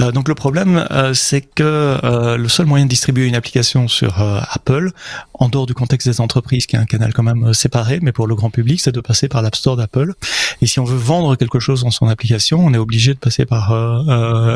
[0.00, 1.98] Euh, donc le problème, euh, c'est que
[2.36, 4.90] le seul moyen de distribuer une application sur Apple,
[5.34, 8.26] en dehors du contexte des entreprises, qui est un canal quand même séparé, mais pour
[8.26, 10.14] le grand public, c'est de passer par l'App Store d'Apple.
[10.60, 13.44] Et si on veut vendre quelque chose dans son application, on est obligé de passer
[13.46, 13.72] par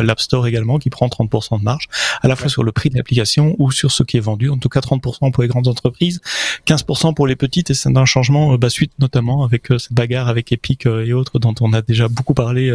[0.03, 1.89] l'App Store également, qui prend 30% de marge,
[2.23, 4.51] à la fois sur le prix de l'application ou sur ce qui est vendu.
[4.51, 6.21] En tout cas, 30% pour les grandes entreprises,
[6.67, 10.29] 15% pour les petits petite et c'est un changement bah, suite notamment avec cette bagarre
[10.29, 12.73] avec Epic et autres dont on a déjà beaucoup parlé.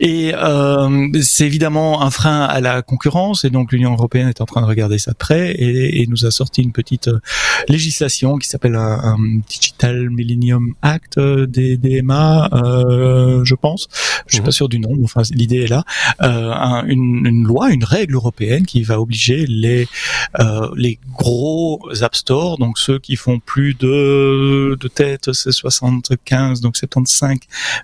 [0.00, 0.32] et
[1.22, 4.66] c'est évidemment un frein à la concurrence et donc l'Union européenne est en train de
[4.66, 7.08] regarder ça de près et, et nous a sorti une petite
[7.68, 9.16] législation qui s'appelle un,
[9.48, 12.50] Digital Millennium Act des DMA,
[13.44, 13.88] je pense.
[14.26, 14.52] Je suis pas mhm.
[14.52, 15.84] sûr du nom, mais enfin l'idée est là.
[16.86, 19.88] une, une loi, une règle européenne qui va obliger les
[20.40, 26.60] euh, les gros app stores, donc ceux qui font plus de de tête, c'est 75
[26.60, 27.38] donc 75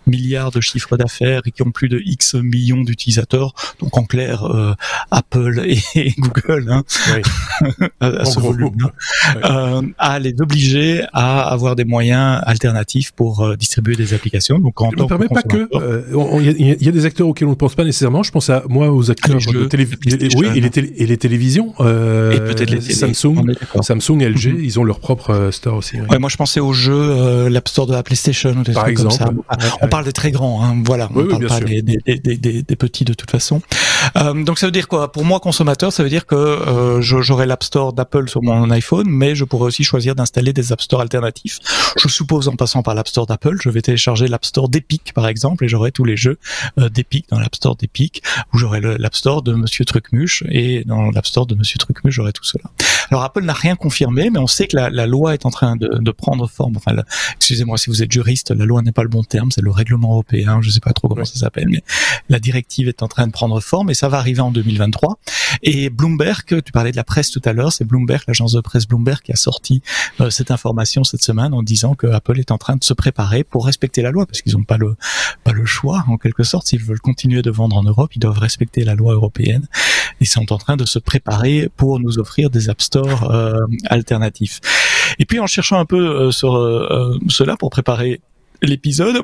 [0.06, 4.44] milliards de chiffre d'affaires et qui ont plus de X millions d'utilisateurs, donc en clair
[4.44, 4.74] euh,
[5.10, 5.62] Apple
[5.94, 6.84] et, Google hein,
[8.00, 9.40] à, ce volume, hein.
[9.44, 14.58] euh, à les obliger à avoir des moyens alternatifs pour euh, distribuer des applications.
[14.58, 15.68] Donc en ne permet pas que
[16.40, 18.22] il y, a des acteurs auxquels on ne pense pas nécessairement.
[18.22, 19.98] Je pense à moi aux acteurs de télévision,
[20.36, 21.74] oui, et les, et les télévisions.
[21.80, 24.64] Euh, et peut-être les Samsung, Samsung, LG, mhm.
[24.64, 25.89] ils ont leur propre euh, store aussi.
[25.94, 26.18] Ouais.
[26.18, 28.98] moi je pensais aux jeux, euh, l'App Store de la PlayStation ou des Par trucs
[28.98, 29.76] exemple, comme ça.
[29.82, 31.08] On parle des très grands, hein, voilà.
[31.14, 33.60] on parle pas des, des, des, des, petits de toute façon.
[34.16, 35.12] Euh, donc ça veut dire quoi?
[35.12, 39.06] Pour moi consommateur, ça veut dire que euh, j'aurai l'App Store d'Apple sur mon iPhone,
[39.08, 41.58] mais je pourrais aussi choisir d'installer des App Store alternatifs.
[41.96, 45.26] Je suppose en passant par l'App Store d'Apple, je vais télécharger l'App Store d'Epic par
[45.28, 46.38] exemple et j'aurai tous les jeux
[46.76, 48.22] d'Epic dans l'App Store d'Epic,
[48.52, 52.32] ou j'aurai l'App Store de Monsieur Trucmuche et dans l'App Store de Monsieur Trucmuche, j'aurai
[52.32, 52.64] tout cela.
[53.10, 55.76] Alors Apple n'a rien confirmé, mais on sait que la, la loi est en train
[55.80, 56.76] de, de prendre forme.
[56.76, 56.94] Enfin,
[57.36, 60.12] excusez-moi si vous êtes juriste, la loi n'est pas le bon terme, c'est le règlement
[60.12, 61.82] européen, je sais pas trop comment ça s'appelle, mais
[62.28, 65.18] la directive est en train de prendre forme et ça va arriver en 2023.
[65.62, 68.86] Et Bloomberg, tu parlais de la presse tout à l'heure, c'est Bloomberg, l'agence de presse
[68.86, 69.82] Bloomberg qui a sorti
[70.20, 73.44] euh, cette information cette semaine en disant que Apple est en train de se préparer
[73.44, 74.96] pour respecter la loi parce qu'ils n'ont pas le
[75.44, 78.38] pas le choix en quelque sorte s'ils veulent continuer de vendre en Europe, ils doivent
[78.38, 79.66] respecter la loi européenne
[80.20, 84.60] et sont en train de se préparer pour nous offrir des App Store euh, alternatifs.
[85.20, 88.20] Et puis en cherchant un peu euh, sur euh, cela pour préparer
[88.62, 89.22] l'épisode,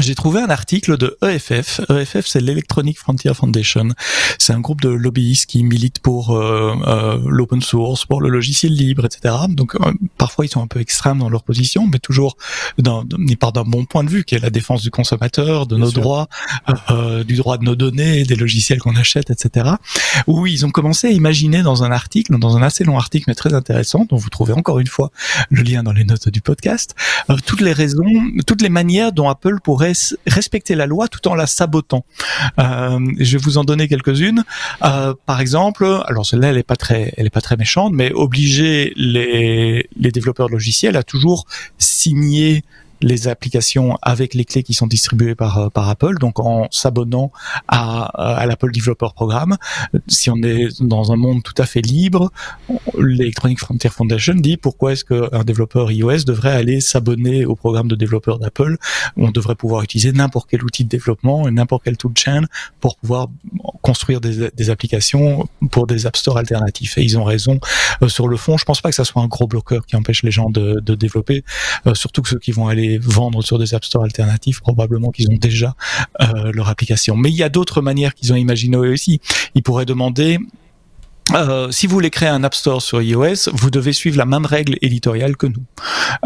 [0.00, 1.82] j'ai trouvé un article de EFF.
[1.90, 3.88] EFF, c'est l'Electronic Frontier Foundation.
[4.38, 8.72] C'est un groupe de lobbyistes qui militent pour euh, euh, l'open source, pour le logiciel
[8.72, 9.34] libre, etc.
[9.48, 12.36] Donc euh, parfois ils sont un peu extrêmes dans leur position, mais toujours
[12.78, 15.76] dans, ils partent d'un bon point de vue, qui est la défense du consommateur, de
[15.76, 16.26] nos droits,
[16.90, 19.72] euh, du droit de nos données, des logiciels qu'on achète, etc.
[20.26, 23.34] Où ils ont commencé à imaginer dans un article, dans un assez long article mais
[23.34, 25.10] très intéressant, dont vous trouvez encore une fois
[25.50, 26.94] le lien dans les notes du podcast,
[27.44, 28.04] toutes les raisons,
[28.46, 29.81] toutes les manières dont Apple pourrait
[30.26, 32.04] respecter la loi tout en la sabotant.
[32.58, 34.44] Euh, je vais vous en donner quelques-unes.
[34.84, 37.12] Euh, par exemple, alors celle-là, elle est pas très,
[37.58, 41.46] méchante, mais obliger les développeurs de logiciels à toujours
[41.78, 42.64] signer
[43.02, 47.32] les applications avec les clés qui sont distribuées par euh, par Apple, donc en s'abonnant
[47.68, 48.04] à,
[48.40, 49.56] à l'Apple Developer Programme.
[50.08, 52.30] Si on est dans un monde tout à fait libre,
[52.98, 57.96] l'Electronic Frontier Foundation dit pourquoi est-ce qu'un développeur iOS devrait aller s'abonner au programme de
[57.96, 58.76] développeur d'Apple?
[59.16, 62.42] On devrait pouvoir utiliser n'importe quel outil de développement et n'importe quel toolchain
[62.80, 63.28] pour pouvoir
[63.82, 66.98] construire des, des, applications pour des App Store alternatifs.
[66.98, 67.58] Et ils ont raison
[68.02, 68.56] euh, sur le fond.
[68.56, 70.94] Je pense pas que ça soit un gros bloqueur qui empêche les gens de, de
[70.94, 71.44] développer,
[71.86, 75.30] euh, surtout que ceux qui vont aller vendre sur des App Store alternatifs, probablement qu'ils
[75.30, 75.74] ont déjà
[76.20, 77.16] euh, leur application.
[77.16, 79.20] Mais il y a d'autres manières qu'ils ont imaginées aussi.
[79.54, 80.38] Ils pourraient demander
[81.30, 84.44] euh, si vous voulez créer un App Store sur iOS, vous devez suivre la même
[84.44, 85.64] règle éditoriale que nous.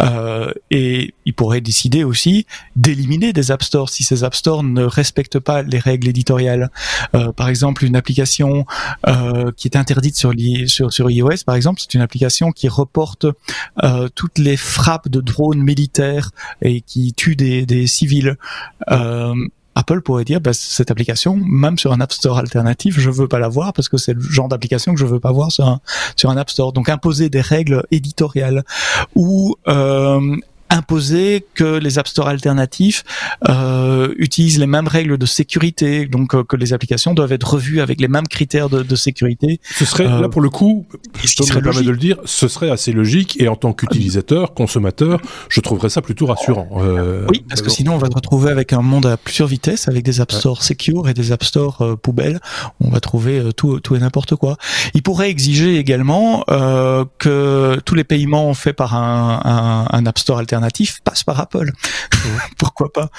[0.03, 4.85] Euh, et il pourrait décider aussi d'éliminer des App Stores si ces App Stores ne
[4.85, 6.71] respectent pas les règles éditoriales.
[7.15, 8.65] Euh, par exemple, une application
[9.07, 13.27] euh, qui est interdite sur, iOS, par exemple, c'est une application qui reporte
[13.85, 16.31] euh, toutes les frappes de drones militaires
[16.63, 18.37] et qui tue des, des civils.
[19.77, 23.39] Apple pourrait dire bah, cette application, même sur un App Store alternatif, je veux pas
[23.39, 25.81] la voir parce que c'est le genre d'application que je veux pas voir sur un
[26.17, 26.73] sur un App Store.
[26.73, 28.65] Donc imposer des règles éditoriales
[29.15, 30.37] ou euh,
[30.71, 33.05] imposer que les App Store alternatifs
[33.49, 37.81] euh, utilisent les mêmes règles de sécurité, donc euh, que les applications doivent être revues
[37.81, 39.61] avec les mêmes critères de, de sécurité.
[39.63, 40.87] Ce serait là euh, pour le coup,
[41.23, 45.21] je me permets de le dire, ce serait assez logique et en tant qu'utilisateur, consommateur,
[45.49, 46.69] je trouverais ça plutôt rassurant.
[46.79, 49.89] Euh, oui, parce que sinon on va se retrouver avec un monde à plusieurs vitesses,
[49.89, 52.41] avec des App Store secure et des App Store poubelles.
[52.81, 54.57] On va trouver tout, tout et n'importe quoi.
[54.95, 56.45] Il pourrait exiger également
[57.19, 61.39] que tous les paiements faits par un, un, un App Store alternatif alternatif passe par
[61.41, 61.73] Apple.
[62.59, 63.11] Pourquoi pas?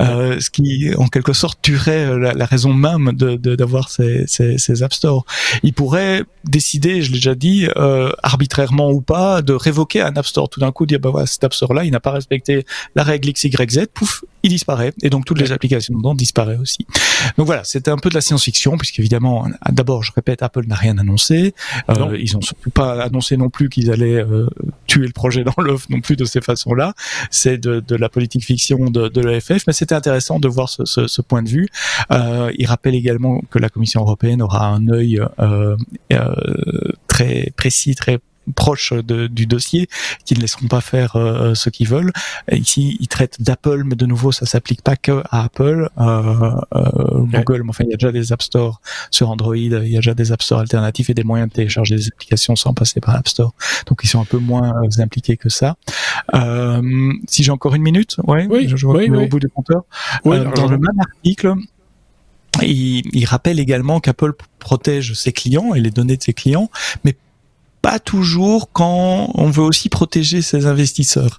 [0.00, 4.58] Euh, Ce qui, en quelque sorte, tuerait euh, la, raison même de d'avoir ces, ces,
[4.58, 5.24] ces, App Store.
[5.62, 10.26] Il pourrait décider, je l'ai déjà dit, euh, arbitrairement ou pas, de révoquer un App
[10.26, 10.48] Store.
[10.48, 12.64] Tout d'un coup, dire bah voilà, cet App Store-là, il n'a pas respecté
[12.94, 14.92] la règle X, Y, Z, pouf, il disparaît.
[15.02, 16.86] Et donc toutes les applications dedans disparaissent aussi.
[17.36, 20.98] Donc voilà, c'était un peu de la science-fiction, puisqu'évidemment, d'abord, je répète, Apple n'a rien
[20.98, 21.54] annoncé.
[21.88, 24.24] Euh, ils ont surtout pas annoncé non plus qu'ils allaient
[24.86, 26.83] tuer le projet dans l'œuf non plus de ces façons-là.
[27.30, 31.42] C'est de, la politique fiction de, de l'EFF, mais c'était intéressant de voir ce, point
[31.42, 31.68] de vue.
[32.10, 35.76] Euh, il rappelle également que la Commission européenne aura un œil euh,
[36.12, 36.34] euh,
[37.08, 38.18] très précis, très
[38.52, 39.88] proches de, du dossier,
[40.24, 42.12] qui ne laisseront pas faire euh, ce qu'ils veulent.
[42.52, 45.88] ici, ils traitent d'Apple, mais de nouveau, ça s'applique pas que à Apple.
[45.98, 48.80] Euh, euh, Google, mais enfin, il y a déjà des App Store
[49.10, 51.96] sur Android, il y a déjà des App Store alternatifs et des moyens de télécharger
[51.96, 53.54] des applications sans passer par App Store.
[53.86, 55.76] Donc, ils sont un peu moins impliqués que ça.
[57.28, 59.84] si j'ai encore une minute, ouais, oui, je, vois au bout du compteur.
[60.24, 61.54] dans le même article,
[62.62, 66.70] il, il, rappelle également qu'Apple protège ses clients et les données de ses clients,
[67.04, 67.16] mais
[67.84, 71.38] pas toujours quand on veut aussi protéger ses investisseurs.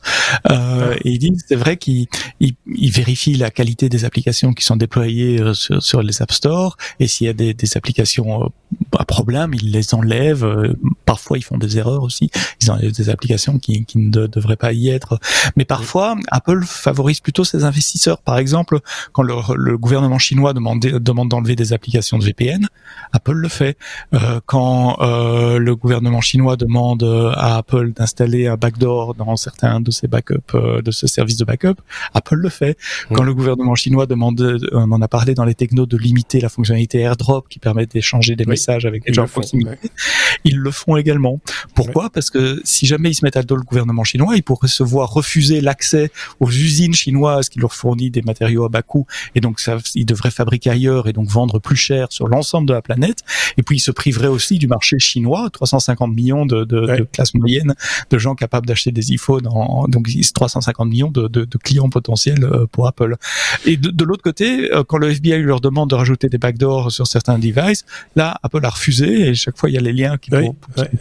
[0.51, 2.05] Euh, et il dit, c'est vrai qu'il
[2.39, 6.31] il, il vérifie la qualité des applications qui sont déployées euh, sur, sur les App
[6.31, 8.47] Store, et s'il y a des, des applications euh,
[8.95, 10.45] à problème, il les enlève.
[10.45, 10.73] Euh,
[11.05, 12.29] parfois, ils font des erreurs aussi.
[12.61, 15.19] Ils ont des applications qui, qui ne devraient pas y être.
[15.55, 18.19] Mais parfois, Apple favorise plutôt ses investisseurs.
[18.21, 18.79] Par exemple,
[19.13, 22.67] quand le, le gouvernement chinois demande, demande d'enlever des applications de VPN,
[23.13, 23.77] Apple le fait.
[24.13, 29.37] Euh, quand euh, le gouvernement chinois chinois demande euh, à Apple d'installer un backdoor dans
[29.37, 31.75] certains de ses backups, euh, de ce service de backup,
[32.13, 32.77] Apple le fait.
[33.13, 36.41] Quand le gouvernement chinois demande, euh, on en a parlé dans les technos, de limiter
[36.41, 39.77] la fonctionnalité AirDrop qui permet d'échanger des messages avec des gens proximité,
[40.43, 41.39] ils le font également.
[41.73, 42.09] Pourquoi?
[42.09, 44.83] Parce que si jamais ils se mettent à dos le gouvernement chinois, ils pourraient se
[44.83, 46.11] voir refuser l'accès
[46.41, 50.05] aux usines chinoises qui leur fournissent des matériaux à bas coût et donc ça, ils
[50.05, 53.19] devraient fabriquer ailleurs et donc vendre plus cher sur l'ensemble de la planète.
[53.57, 57.07] Et puis ils se priveraient aussi du marché chinois, 350 millions millions de, de, de
[57.11, 57.75] classe moyenne
[58.09, 62.65] de gens capables d'acheter des iPhones, en, donc 350 millions de, de, clients potentiels euh,
[62.71, 63.15] pour Apple.
[63.65, 67.07] Et de, l'autre côté, euh, quand le FBI leur demande de rajouter des backdoors sur
[67.07, 70.31] certains devices, là, Apple a refusé et chaque fois il y a les liens qui,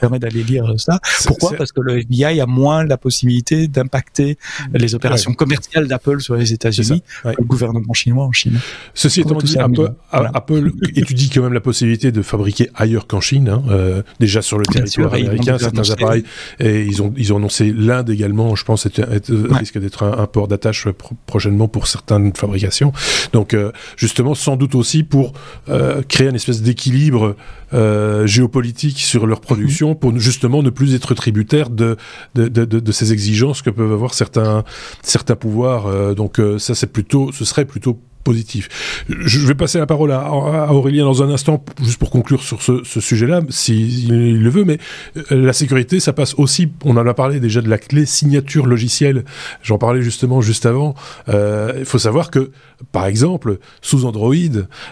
[0.00, 0.98] permettent d'aller lire ça.
[1.26, 1.52] Pourquoi?
[1.56, 4.38] Parce que le FBI a moins la possibilité d'impacter
[4.72, 8.60] les opérations commerciales d'Apple sur les États-Unis, le gouvernement chinois en Chine.
[8.94, 13.48] Ceci étant dit, Apple, Apple, étudie quand même la possibilité de fabriquer ailleurs qu'en Chine,
[13.48, 16.24] hein, euh, déjà sur le territoire américains, certains appareils.
[16.60, 20.88] Et ils ont, ils ont annoncé l'Inde également, je pense, risque d'être un, port d'attache
[21.26, 22.92] prochainement pour certaines fabrications.
[23.32, 25.32] Donc, euh, justement, sans doute aussi pour
[25.68, 27.36] euh, créer une espèce d'équilibre
[27.72, 29.98] euh, géopolitique sur leur production, mhm.
[29.98, 31.96] pour justement ne plus être tributaire de,
[32.34, 34.64] de, de, de, ces exigences que peuvent avoir certains,
[35.02, 36.14] certains pouvoirs.
[36.14, 39.04] donc, ça, c'est plutôt, ce serait plutôt positif.
[39.08, 40.32] Je vais passer la parole à,
[40.72, 44.78] Aurélien dans un instant, juste pour conclure sur ce, sujet-là, s'il le veut, mais
[45.16, 48.66] euh, la sécurité, ça passe aussi, on en a parlé déjà de la clé signature
[48.66, 49.24] logicielle,
[49.62, 50.94] j'en parlais justement juste avant,
[51.28, 52.50] euh, il faut savoir que,
[52.92, 54.34] par exemple, sous Android,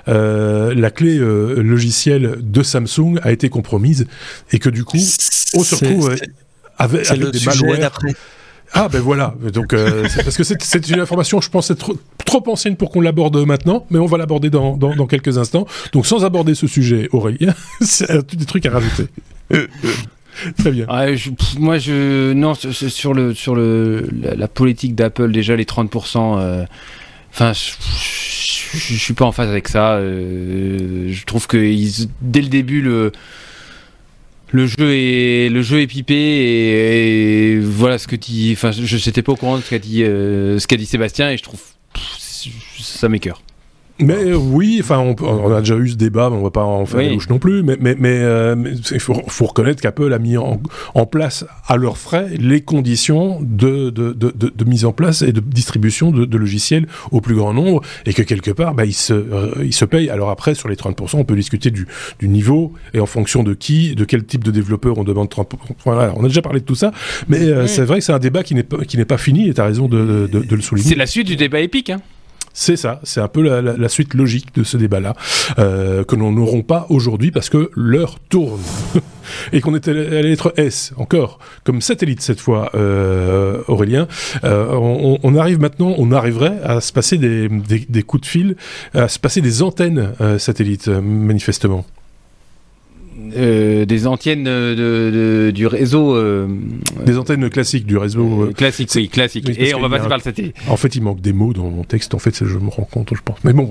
[0.09, 4.07] euh, la clé logicielle de Samsung a été compromise,
[4.53, 4.99] et que du coup,
[5.55, 6.14] on se retrouve
[6.78, 7.99] avec, avec des malwares...
[8.75, 11.95] Ah ben voilà, donc euh, parce que c'est une information, je pense, trop,
[12.25, 15.66] trop ancienne pour qu'on l'aborde maintenant, mais on va l'aborder dans, dans, dans, quelques instants.
[15.93, 19.09] Donc sans aborder ce sujet, Aurélien, c'est des trucs à rajouter.
[20.59, 20.87] Très bien.
[21.59, 26.39] moi, je non sur le sur le la, politique d'Apple déjà les 30%.
[26.39, 26.64] Euh,
[27.33, 29.95] enfin, je, je, suis pas en phase avec ça.
[29.95, 33.12] Euh, je trouve que ils, dès le début le
[34.53, 39.22] le jeu est le jeu est pipé et, voilà ce que dit enfin je n'étais
[39.22, 41.61] pas au courant de ce qu'a dit euh, ce qu'a dit Sébastien et je trouve
[42.78, 43.42] ça m'écœure.
[44.03, 47.00] Mais oui, enfin, on, a déjà eu ce débat, mais on va pas en faire
[47.00, 47.18] oui.
[47.28, 47.62] non plus.
[47.62, 48.55] Mais mais mais, euh,
[48.90, 50.61] il faut, faut, reconnaître qu'Apple a mis en,
[50.94, 55.32] en, place à leurs frais les conditions de de, de, de, mise en place et
[55.32, 59.12] de distribution de, logiciels au plus grand nombre, et que quelque part, bah, ils se
[59.12, 60.11] euh, ils se payent.
[60.11, 61.86] Alors après, sur les 30%, on peut discuter du,
[62.18, 65.46] du niveau et en fonction de qui, de quel type de développeur on demande 30%.
[65.84, 66.92] Voilà, on a déjà parlé de tout ça,
[67.28, 69.48] mais euh, c'est vrai que c'est un débat qui n'est pas qui n'est pas fini.
[69.48, 70.88] Et tu as raison de, de, le souligner.
[70.88, 71.90] C'est la suite du débat épique.
[71.90, 72.00] Hein
[72.55, 75.14] c'est ça, c'est un peu la, suite logique de ce débat-là,
[75.59, 78.61] euh, que nous n'aurons pas aujourd'hui parce que l'heure tourne.
[79.53, 84.09] et qu'on est à la lettre S, encore, comme satellite cette fois, euh, Aurélien.
[84.44, 88.57] Euh, on, arrive maintenant, on arriverait à se passer des, des, coups de fil,
[88.94, 91.86] à se passer des antennes satellites, manifestement.
[93.35, 96.14] Euh, des antennes de, du réseau.
[96.14, 96.47] Euh,
[97.05, 98.45] des antennes classiques du réseau.
[98.45, 99.49] Euh, classique, oui, classique.
[99.59, 100.55] Et on va passer par le satellite.
[100.68, 102.14] En fait, il manque des mots dans mon texte.
[102.14, 103.39] En fait, je me rends compte, je pense.
[103.45, 103.66] Mais bon,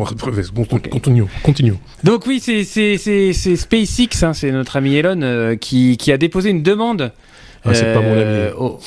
[0.89, 1.27] continuons.
[1.43, 1.79] continuons.
[2.03, 2.63] Donc oui, c'est
[3.55, 7.11] SpaceX, hein, c'est notre ami Elon qui, qui, a déposé une demande.
[7.63, 8.77] Ah, c'est pas mon ami.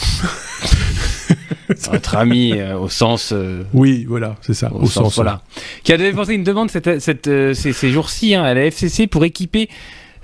[1.93, 3.33] notre ami au sens.
[3.73, 4.73] oui, voilà, c'est ça.
[4.73, 5.43] Au, sens, voilà.
[5.85, 9.25] Qui a déposé une demande cette, cette, ces, ces jours-ci hein, à la FCC pour
[9.25, 9.69] équiper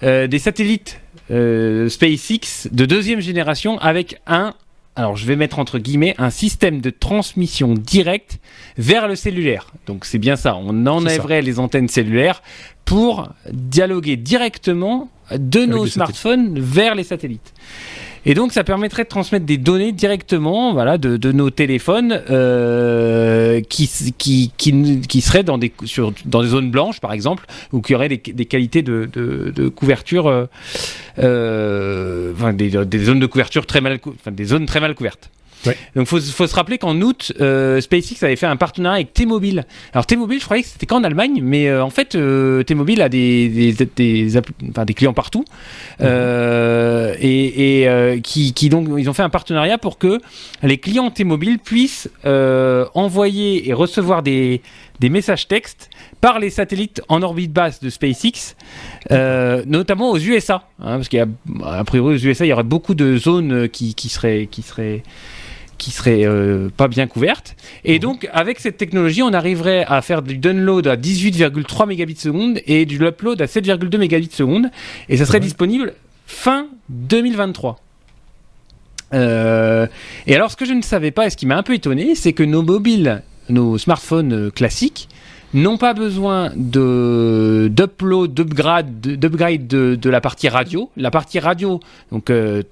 [0.03, 4.55] euh, des satellites euh, SpaceX de deuxième génération avec un
[4.97, 8.39] alors je vais mettre entre guillemets, un système de transmission directe
[8.77, 9.73] vers le cellulaire.
[9.87, 12.43] Donc c'est bien ça, on enlèverait les antennes cellulaires
[12.85, 17.55] pour dialoguer directement de nos smartphones vers les satellites.
[18.27, 23.87] Et donc, ça permettrait de transmettre des données directement, voilà, de, nos téléphones euh, qui,
[23.87, 25.73] seraient dans des,
[26.45, 30.47] zones blanches, par exemple, ou qui auraient des, qualités de, couverture, euh,
[31.19, 33.65] euh, des, zones de couverture
[34.31, 35.31] des zones très mal couvertes.
[35.95, 39.67] Donc faut, faut se rappeler qu'en août, euh, SpaceX avait fait un partenariat avec T-Mobile.
[39.93, 43.09] Alors T-Mobile, je croyais que c'était qu'en Allemagne, mais euh, en fait euh, T-Mobile a
[43.09, 44.37] des des, des,
[44.71, 45.45] enfin, des clients partout
[46.01, 46.07] mhm.
[47.21, 50.21] et, et qui, qui, donc ils ont fait un partenariat pour que
[50.63, 54.63] les clients T-Mobile puissent envoyer et recevoir des
[55.01, 55.91] des messages textes
[56.21, 58.55] par les satellites en orbite basse de SpaceX,
[59.11, 61.27] euh, notamment aux USA, hein, parce qu'à
[61.87, 65.03] priori aux USA il y aurait beaucoup de zones qui, qui seraient qui seraient
[65.81, 67.57] qui serait euh, pas bien couverte.
[67.85, 68.01] Et mhm.
[68.01, 72.85] donc, avec cette technologie, on arriverait à faire du download à 18,3 mégabits seconde et
[72.85, 74.71] du upload à 7,2 mégabits seconde.
[75.09, 75.95] Et ça serait disponible
[76.27, 77.81] fin 2023.
[79.13, 79.87] Euh,
[80.27, 82.15] et alors, ce que je ne savais pas et ce qui m'a un peu étonné,
[82.15, 85.09] c'est que nos mobiles, nos smartphones euh, classiques,
[85.55, 90.91] n'ont pas besoin de d'upload, d'upgrade, d'upgrade de, de, la partie radio.
[90.97, 91.81] La partie radio,
[92.13, 92.63] donc euh,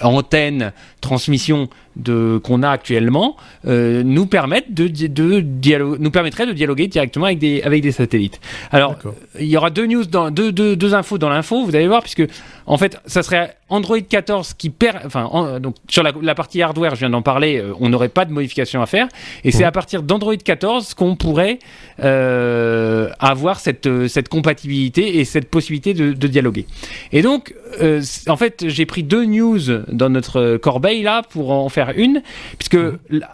[0.00, 1.68] antenne, transmission
[2.42, 3.36] qu'on a actuellement,
[3.66, 8.40] euh, nous permettent de, de, nous permettrait de dialoguer directement avec des avec des satellites.
[8.70, 8.96] Alors,
[9.38, 11.64] il y aura deux news dans deux, deux, deux infos dans l'info.
[11.64, 12.26] Vous allez voir puisque
[12.66, 17.00] en fait, ça serait Android 14 qui perd, enfin, donc sur la, partie hardware, je
[17.00, 19.08] viens d'en parler, euh, on n'aurait pas de modification à faire,
[19.44, 21.58] et c'est à partir d'Android 14 qu'on pourrait
[22.00, 26.66] euh, avoir cette, cette compatibilité et cette possibilité de, dialoguer.
[27.12, 27.54] Et donc,
[28.28, 32.22] en fait, j'ai pris deux news dans notre corbeille là pour en faire une,
[32.58, 32.78] puisque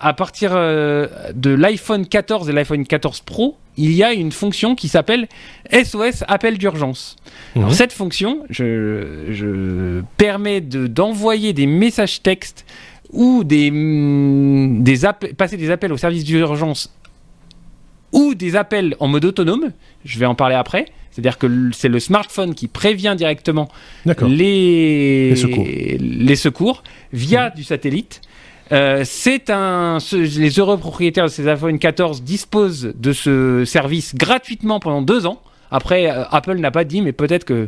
[0.00, 4.88] à partir de l'iPhone 14 et l'iPhone 14 Pro, il y a une fonction qui
[4.88, 5.28] s'appelle
[5.72, 7.16] SOS appel d'urgence.
[7.56, 12.66] Alors cette fonction, je, permet d'envoyer des messages textes
[13.10, 15.00] ou des, mm, des
[15.36, 16.92] passer des appels au service d'urgence
[18.12, 19.72] ou des appels en mode autonome.
[20.04, 20.86] Je vais en parler après.
[21.10, 23.68] C'est-à-dire que c'est le smartphone qui prévient directement
[24.06, 25.34] les,
[25.98, 26.82] les, secours.
[27.12, 28.20] via du satellite.
[28.70, 34.78] Euh, c'est un, les heureux propriétaires de ces iPhone 14 disposent de ce service gratuitement
[34.80, 35.40] pendant deux ans.
[35.70, 37.66] Après, euh, Apple n'a pas dit, mais peut-être que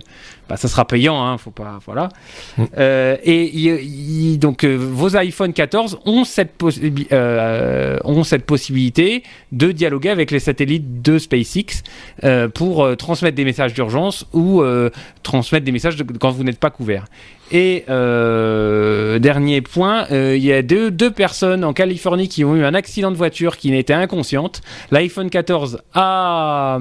[0.48, 2.08] bah, ça sera payant, hein, faut pas, voilà.
[2.56, 2.64] Mm.
[2.78, 9.22] Euh, et donc vos iPhone 14 ont cette, ont cette possibilité
[9.52, 11.82] de dialoguer avec les satellites de SpaceX
[12.54, 14.62] pour transmettre des messages d'urgence ou
[15.22, 17.06] transmettre des messages quand vous n'êtes pas couvert.
[17.52, 22.54] Et euh, dernier point, euh, il y a deux, deux, personnes en Californie qui ont
[22.54, 24.60] eu un accident de voiture qui n'était inconsciente.
[24.92, 26.78] L'iPhone 14 a,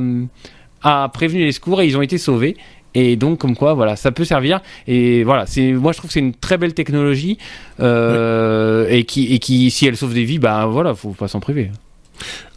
[0.83, 2.57] a prévenu les secours et ils ont été sauvés.
[2.95, 4.61] Et donc, comme quoi, voilà, ça peut servir.
[4.87, 7.37] Et voilà, c'est, moi, je trouve que c'est une très belle technologie
[7.79, 11.39] euh, et, qui, et qui, si elle sauve des vies, bah voilà, faut pas s'en
[11.39, 11.71] priver.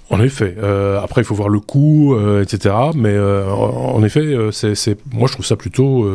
[0.09, 0.55] En effet.
[0.63, 2.75] Euh, après, il faut voir le coût, euh, etc.
[2.95, 6.11] Mais en, effet, c'est, moi, je trouve ça plutôt,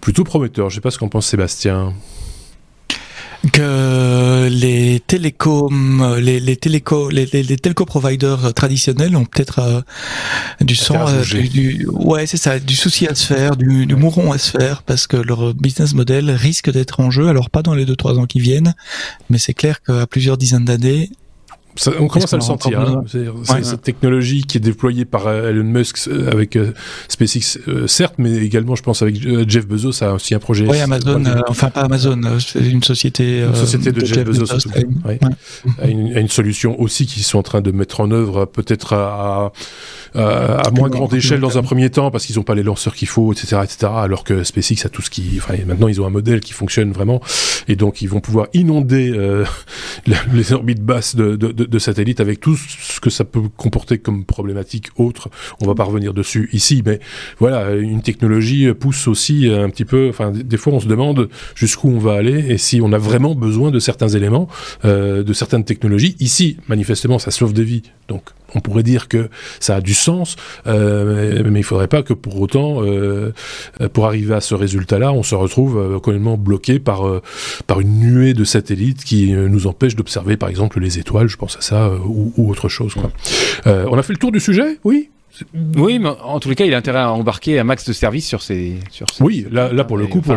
[0.00, 0.70] plutôt prometteur.
[0.70, 1.92] Je sais pas ce qu'en pense Sébastien
[3.50, 9.84] que les télécoms, les, les téléco, les, les, telco providers traditionnels ont peut-être
[10.60, 14.38] du sang, du, ouais, c'est ça, du souci à se faire, du, du mouron à
[14.38, 17.28] se faire, parce que leur business model risque d'être en jeu.
[17.28, 18.74] Alors pas dans les deux trois ans qui viennent,
[19.30, 21.10] mais c'est clair qu'à plusieurs dizaines d'années,
[21.98, 22.80] on commence à le sentir.
[22.80, 23.04] Hein.
[23.06, 26.72] C'est cette technologie qui est déployée par euh, Elon Musk euh, avec euh,
[27.08, 29.16] SpaceX, certes, mais également, je pense, avec
[29.48, 30.66] Jeff Bezos, a aussi un projet.
[30.68, 33.40] Oui, Amazon, enfin pas Amazon, c'est une société.
[33.40, 34.68] Une société de, Jeff, Bezos,
[35.80, 39.52] a, une, une, solution aussi qu'ils sont en train de mettre en œuvre, peut-être à,
[40.14, 43.08] à, moins grande échelle dans un premier temps, parce qu'ils n'ont pas les lanceurs qu'il
[43.08, 43.92] faut, etc., etc.
[43.96, 45.34] Alors que SpaceX a tout ce qui.
[45.38, 47.20] Enfin, maintenant, ils ont un modèle qui fonctionne vraiment,
[47.68, 49.12] et donc ils vont pouvoir inonder
[50.32, 54.24] les orbites basses de, de de, satellites avec tout ce que ça peut comporter comme
[54.24, 55.28] problématique autre.
[55.60, 57.00] On va pas revenir dessus ici, mais
[57.38, 60.08] voilà, une technologie pousse aussi un petit peu.
[60.08, 63.34] Enfin, des fois, on se demande jusqu'où on va aller et si on a vraiment
[63.34, 64.48] besoin de certains éléments,
[64.84, 66.16] euh, de certaines technologies.
[66.20, 68.22] Ici, manifestement, ça sauve des vies, donc
[68.56, 69.28] on pourrait dire que
[69.60, 70.36] ça a du sens,
[70.66, 73.32] euh, mais il faudrait pas que pour autant, euh,
[73.92, 77.04] pour arriver à ce résultat-là, on se retrouve euh, complètement bloqué par
[77.66, 81.28] par une nuée de satellites qui nous empêche d'observer, par exemple, les étoiles.
[81.28, 82.94] Je pense à ça ou, autre chose.
[83.66, 85.10] On a fait le tour du sujet, oui?
[85.76, 88.26] Oui, mais en tous les cas, il a intérêt à embarquer un max de services
[88.26, 88.74] sur ses.
[88.90, 90.36] Sur oui, là, là pour le coup, pour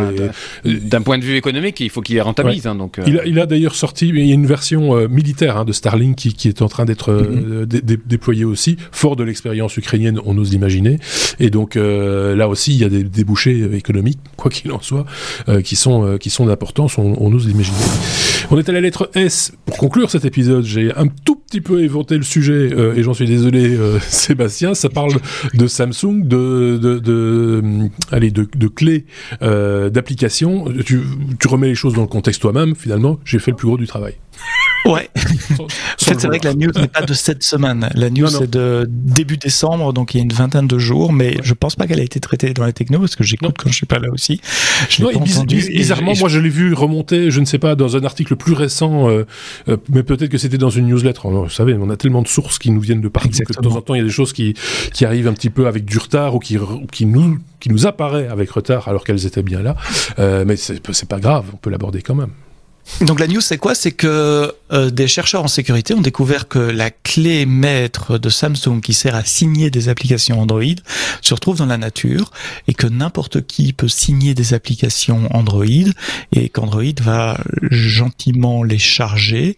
[0.64, 2.68] d'un point de vue économique, il faut qu'il les rentabilise.
[2.68, 5.66] Hein, donc, il a, il a d'ailleurs sorti, il y a une version militaire hein,
[5.66, 8.00] de Starlink qui, qui, est en train d'être mm-hmm.
[8.06, 11.00] déployée aussi, fort de l'expérience ukrainienne, on ose l'imaginer.
[11.40, 15.06] Et donc là aussi, il y a des débouchés économiques, quoi qu'il en soit,
[15.64, 17.78] qui sont qui sont d'importance, on, on ose l'imaginer.
[18.52, 19.52] On est à la lettre S.
[19.66, 23.14] Pour conclure cet épisode, j'ai un tout petit peu éventé le sujet, euh, et j'en
[23.14, 24.74] suis désolé, euh, Sébastien.
[24.74, 25.14] Ça parle
[25.54, 29.06] de Samsung, de, de, de euh, allez, de, de clés
[29.42, 30.66] d'application.
[30.86, 31.02] Tu,
[31.40, 32.76] tu remets les choses dans le contexte toi-même.
[32.76, 34.16] Finalement, j'ai fait le plus gros du travail.
[34.86, 35.10] Ouais.
[36.10, 37.90] fait, c'est vrai que la news n'est pas de cette semaine.
[37.96, 41.38] La news c'est de début décembre, donc il y a une vingtaine de jours, mais
[41.44, 43.76] je pense pas qu'elle a été traitée dans les technos parce que j'écoute quand je
[43.76, 44.42] suis pas là aussi.
[44.90, 47.96] Je non, pas entendu, bizarrement, moi je l'ai vu remonter, je ne sais pas, dans
[47.96, 49.26] un article plus récent, euh,
[49.68, 51.22] euh, mais peut-être que c'était dans une newsletter.
[51.24, 53.76] vous savez, on a tellement de sources qui nous viennent de partout que de temps
[53.76, 54.54] en temps il y a des choses qui
[54.94, 56.58] qui arrivent un petit peu avec du retard ou qui
[56.92, 59.76] qui nous qui nous apparaît avec retard alors qu'elles étaient bien là.
[60.18, 62.32] Euh, mais c'est pas grave, on peut l'aborder quand même.
[63.02, 63.76] Donc la news c'est quoi?
[63.76, 68.82] C'est que euh, des chercheurs en sécurité ont découvert que la clé maître de Samsung
[68.84, 70.64] qui sert à signer des applications Android
[71.22, 72.32] se retrouve dans la nature
[72.68, 75.66] et que n'importe qui peut signer des applications Android
[76.34, 79.58] et qu'Android va gentiment les charger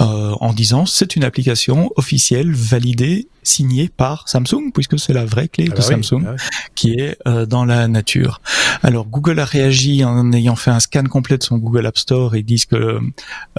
[0.00, 5.48] euh, en disant c'est une application officielle validée signé par Samsung, puisque c'est la vraie
[5.48, 6.36] clé ah de bah Samsung ah
[6.74, 8.40] qui est euh, dans la nature.
[8.82, 12.34] Alors Google a réagi en ayant fait un scan complet de son Google App Store
[12.34, 13.00] et disent que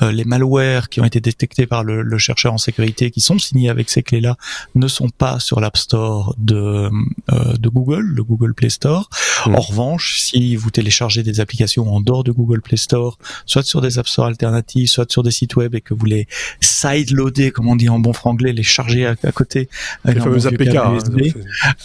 [0.01, 3.38] euh, les malwares qui ont été détectés par le, le, chercheur en sécurité qui sont
[3.38, 4.38] signés avec ces clés-là
[4.75, 6.89] ne sont pas sur l'App Store de,
[7.32, 9.09] euh, de Google, le Google Play Store.
[9.45, 9.55] Hmm.
[9.55, 13.82] En revanche, si vous téléchargez des applications en dehors de Google Play Store, soit sur
[13.82, 16.27] des App Store alternatifs, soit sur des sites web et que vous les
[16.59, 19.69] side-loadez, comme on dit en bon franglais, les chargez à côté,
[20.05, 20.76] les APK.
[20.76, 20.97] Hein,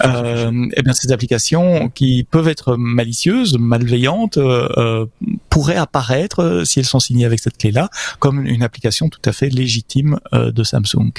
[0.05, 5.07] euh, eh bien, ces applications qui peuvent être malicieuses, malveillantes, euh, euh,
[5.51, 9.49] pourraient apparaître, si elles sont signées avec cette clé-là, comme une application tout à fait
[9.49, 11.12] légitime de Samsung.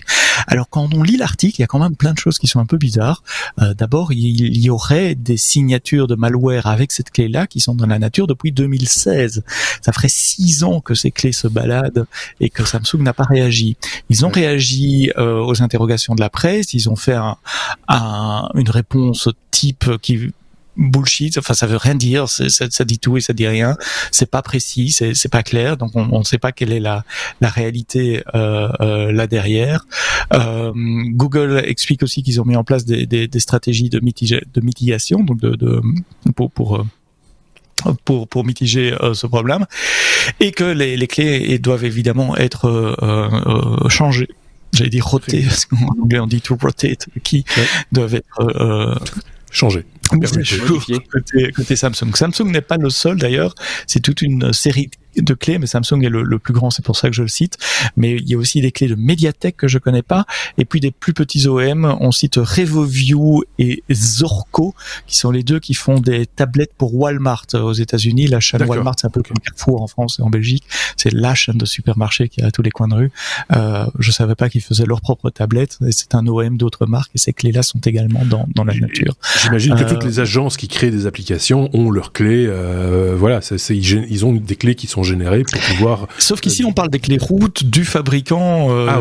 [0.47, 2.59] Alors, quand on lit l'article, il y a quand même plein de choses qui sont
[2.59, 3.23] un peu bizarres.
[3.57, 7.99] D'abord, il y aurait des signatures de malware avec cette clé-là qui sont dans la
[7.99, 9.43] nature depuis 2016.
[9.81, 12.05] Ça ferait six ans que ces clés se baladent
[12.39, 13.77] et que Samsung n'a pas réagi.
[14.09, 17.37] Ils ont réagi aux interrogations de la presse ils ont fait un,
[18.55, 20.31] une réponse type qui
[20.77, 21.37] bullshit.
[21.37, 22.29] Enfin, ça veut rien dire.
[22.29, 23.75] Ça, dit tout et ça dit rien.
[24.11, 25.77] C'est pas précis, c'est pas clair.
[25.77, 27.03] Donc, on ne sait pas quelle est la,
[27.41, 29.85] réalité euh, euh, là derrière.
[30.33, 35.81] Euh, Google explique aussi qu'ils ont mis en place des, stratégies de, mitigation, donc de,
[36.35, 36.85] pour, pour
[38.05, 39.65] pour, mitiger ce problème
[40.39, 44.29] et que les, clés doivent évidemment être changées
[44.77, 47.45] j'allais dire roter, parce qu'en anglais on dit to rotate, qui
[47.91, 48.95] doivent être euh,
[49.51, 49.85] changés.
[51.11, 52.15] Côté, côté Samsung.
[52.15, 53.53] Samsung n'est pas le seul d'ailleurs,
[53.87, 57.09] c'est toute une série de clés, mais Samsung est le, plus grand, c'est pour ça
[57.09, 57.57] que je le cite.
[57.95, 60.25] Mais il y a aussi des clés de Mediatek que je connais pas,
[60.57, 61.85] et puis des plus petits OEM.
[61.99, 64.73] On cite RevoView et Zorco,
[65.07, 68.27] qui sont les deux qui font des tablettes pour Walmart aux États-Unis.
[68.27, 70.63] La chaîne Walmart, c'est un peu comme Carrefour en France et en Belgique.
[70.95, 73.11] C'est la chaîne de supermarché qui est à tous les coins de rue.
[73.55, 75.77] Euh, je savais pas qu'ils faisaient leurs propres tablettes.
[75.85, 79.15] Et c'est un OEM d'autres marques, et ces clés-là sont également dans, dans la nature.
[79.41, 82.45] J'imagine que toutes euh, les agences qui créent des applications ont leurs clés.
[82.47, 86.07] Euh, voilà, c'est, ils ont des clés qui sont générées pour pouvoir.
[86.17, 88.99] Sauf qu'ici, on parle des clés routes du fabricant euh, ah,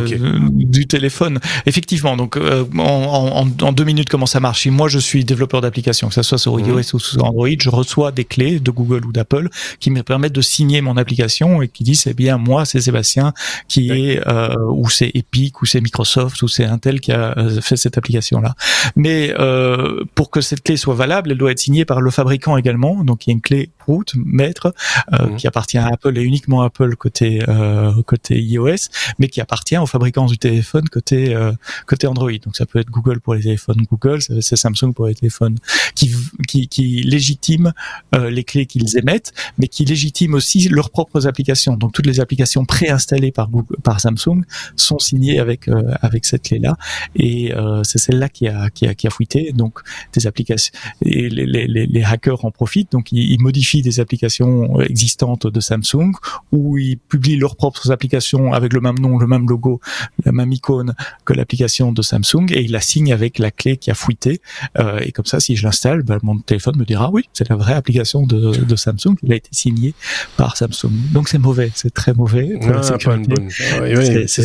[0.51, 1.39] du téléphone.
[1.67, 4.63] Effectivement, donc euh, en, en, deux minutes, comment ça marche?
[4.63, 6.69] Si moi, je suis développeur d'application, que ce soit sur mhm.
[6.69, 9.49] iOS ou sur Android, je reçois des clés de Google ou d'Apple
[9.81, 13.33] qui me permettent de signer mon application et qui disent, c'est bien moi, c'est Sébastien
[13.69, 17.61] qui est, euh, ou c'est Epic, ou c'est Microsoft, ou c'est Intel qui a euh,
[17.61, 18.55] fait cette application-là.
[18.95, 22.57] Mais euh, pour que cette clé soit valable, elle doit être signée par le fabricant
[22.57, 23.05] également.
[23.05, 24.75] Donc il y a une clé route maître
[25.13, 25.37] euh, mhm.
[25.37, 29.87] qui appartient à Apple et uniquement Apple côté euh, côté iOS, mais qui appartient aux
[29.87, 31.53] fabricants du téléphone côté euh,
[31.87, 32.33] côté Android.
[32.45, 35.59] Donc ça peut être Google pour les téléphones Google, c'est Samsung pour les téléphones
[35.95, 36.15] qui
[36.49, 37.73] qui, qui légitime
[38.13, 41.77] les clés qu'ils émettent, mais qui légitime aussi leurs propres applications.
[41.77, 44.43] Donc toutes les applications préinstallées par Google, par Samsung
[44.77, 45.69] sont signées avec
[46.01, 46.77] avec cette clé là,
[47.15, 47.53] et
[47.85, 49.53] c'est celle-là qui a qui a qui a fuité.
[49.53, 49.81] Donc
[50.13, 50.73] des applications
[51.03, 52.93] et les, les, les hackers en profitent.
[52.93, 56.13] Donc ils, ils modifient des applications existantes de Samsung
[56.53, 59.81] ou ils publient leurs propres applications avec le même nom, le même logo,
[60.25, 63.91] la même icône que l'application de Samsung et ils la signent avec la clé qui
[63.91, 64.41] a fuité.
[64.79, 67.57] Euh, et comme ça, si je l'installe, ben, mon téléphone me dira oui, c'est la
[67.57, 69.17] vraie application de, de Samsung.
[69.23, 69.95] Il a été signé
[70.37, 70.91] par Samsung.
[71.13, 72.59] Donc c'est mauvais, c'est très mauvais.
[72.61, 73.49] Pour ah, pas une bonne...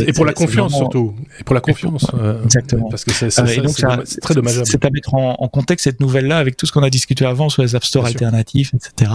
[0.08, 1.14] et pour la confiance surtout.
[1.40, 2.06] Et pour la confiance.
[2.14, 2.90] Euh, Exactement.
[2.90, 4.66] Parce que c'est très dommageable.
[4.66, 7.50] C'est à mettre en, en contexte cette nouvelle-là avec tout ce qu'on a discuté avant
[7.50, 9.12] sur les App Store alternatifs, etc.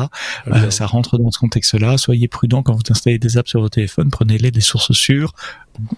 [0.48, 1.98] Euh, ça rentre dans ce contexte-là.
[1.98, 4.11] Soyez prudent quand vous installez des apps sur votre téléphone.
[4.11, 5.32] Prenez-les des sources sûres.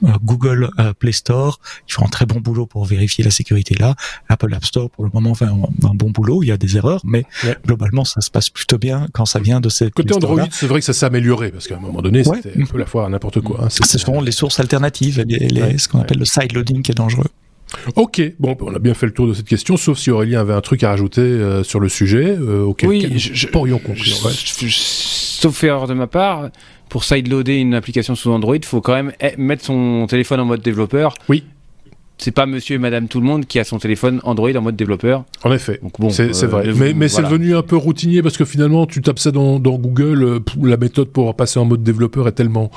[0.04, 3.76] Euh, Google euh, Play Store, ils font un très bon boulot pour vérifier la sécurité
[3.78, 3.94] là.
[4.28, 5.54] Apple App Store, pour le moment, fait un,
[5.94, 6.42] bon boulot.
[6.42, 7.24] Il y a des erreurs, mais
[7.64, 10.42] globalement, ça se passe plutôt bien quand ça vient de ces côté Android.
[10.50, 12.86] C'est vrai que ça s'est amélioré parce qu'à un moment donné, c'était un peu la
[12.86, 13.64] fois à n'importe quoi.
[13.64, 13.68] Hein.
[13.70, 17.30] Ce sont les sources alternatives, les, ce qu'on appelle le side loading qui est dangereux.
[17.96, 20.54] Ok, bon, on a bien fait le tour de cette question, sauf si Aurélien avait
[20.54, 24.30] un truc à rajouter euh, sur le sujet, euh, auquel oui, je, pourrions conclure.
[24.30, 26.50] sauf erreur de ma part,
[26.88, 30.44] pour sideloader une application sous Android, il faut quand même eh, mettre son téléphone en
[30.46, 31.14] mode développeur.
[31.28, 31.44] Oui
[32.18, 34.76] c'est pas monsieur et madame tout le monde qui a son téléphone Android en mode
[34.76, 35.24] développeur.
[35.44, 35.80] En effet.
[35.98, 36.72] bon, c'est euh, vrai.
[36.74, 39.76] mais, mais c'est devenu un peu routinier parce que finalement, tu tapes ça dans, dans
[39.78, 42.70] Google, euh, la méthode pour passer en mode développeur est tellement,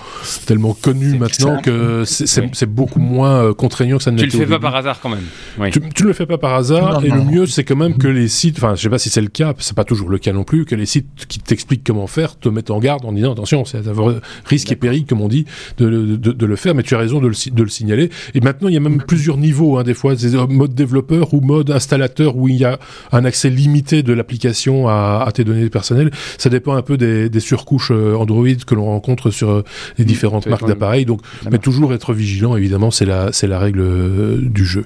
[0.45, 4.29] tellement connue maintenant que c'est beaucoup moins euh, contraignant que ça ne l'était.
[4.31, 5.71] Tu le fais pas par hasard quand même.
[5.71, 8.07] Tu, tu, ne le fais pas par hasard et le mieux, c'est quand même que
[8.07, 10.33] les sites, enfin, je sais pas si c'est le cas, c'est pas toujours le cas
[10.33, 13.33] non plus, que les sites qui t'expliquent comment faire te mettent en garde en disant
[13.33, 13.81] attention, c'est
[14.45, 15.45] risque et péril, comme on dit,
[15.77, 18.09] de, de, de, le faire, mais tu as raison de le, de le signaler.
[18.33, 20.15] Et maintenant, il y a même plusieurs niveaux, hein, des fois,
[20.49, 22.79] mode développeur ou mode installateur où il y a
[23.11, 26.11] un accès limité de l'application à, tes données personnelles.
[26.37, 29.63] Ça dépend un peu des, surcouches euh, Android que l'on rencontre sur euh,
[29.97, 31.05] les différentes marques d'appareils.
[31.05, 34.85] Donc, mais toujours être vigilant, évidemment, c'est la, c'est la règle euh, du jeu.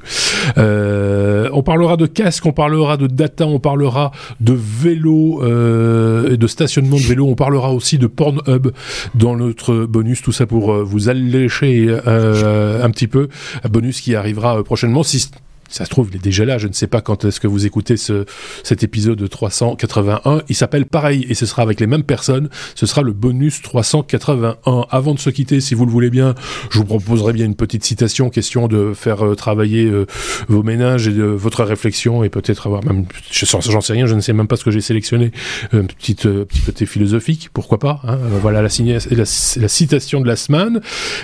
[0.56, 6.98] on parlera de casque, on parlera de data, on parlera de vélo et de stationnement
[6.98, 7.28] de vélo.
[7.28, 8.72] On parlera aussi de Pornhub
[9.16, 10.22] dans notre bonus.
[10.22, 13.28] Tout ça pour vous allécher un petit peu.
[13.64, 15.04] Un bonus qui arrivera prochainement.
[15.04, 15.30] Si
[15.70, 16.58] ça se trouve, il est déjà là.
[16.58, 18.26] Je ne sais pas quand est-ce que vous écoutez ce,
[18.64, 20.42] cet épisode 381.
[20.50, 22.50] Il s'appelle pareil et ce sera avec les mêmes personnes.
[22.76, 24.86] Ce sera le bonus 381.
[24.90, 26.36] Avant de se quitter, si vous le voulez bien,
[26.70, 30.06] je vous proposerai bien une petite citation, question de faire euh, travailler euh,
[30.48, 34.22] vos ménages et de votre réflexion et peut-être avoir même, j'en sais rien, je ne
[34.22, 35.32] sais même pas ce que j'ai sélectionné,
[35.72, 38.02] petite, euh, petit côté philosophique, pourquoi pas.
[38.04, 38.18] Hein.
[38.42, 40.82] voilà la, citation de la semaine.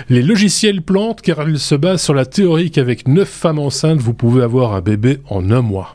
[0.08, 4.14] Les logiciels plantent car ils se basent sur la théorie qu'avec neuf femmes enceintes, vous
[4.14, 5.92] pouvez avoir un bébé en un mois.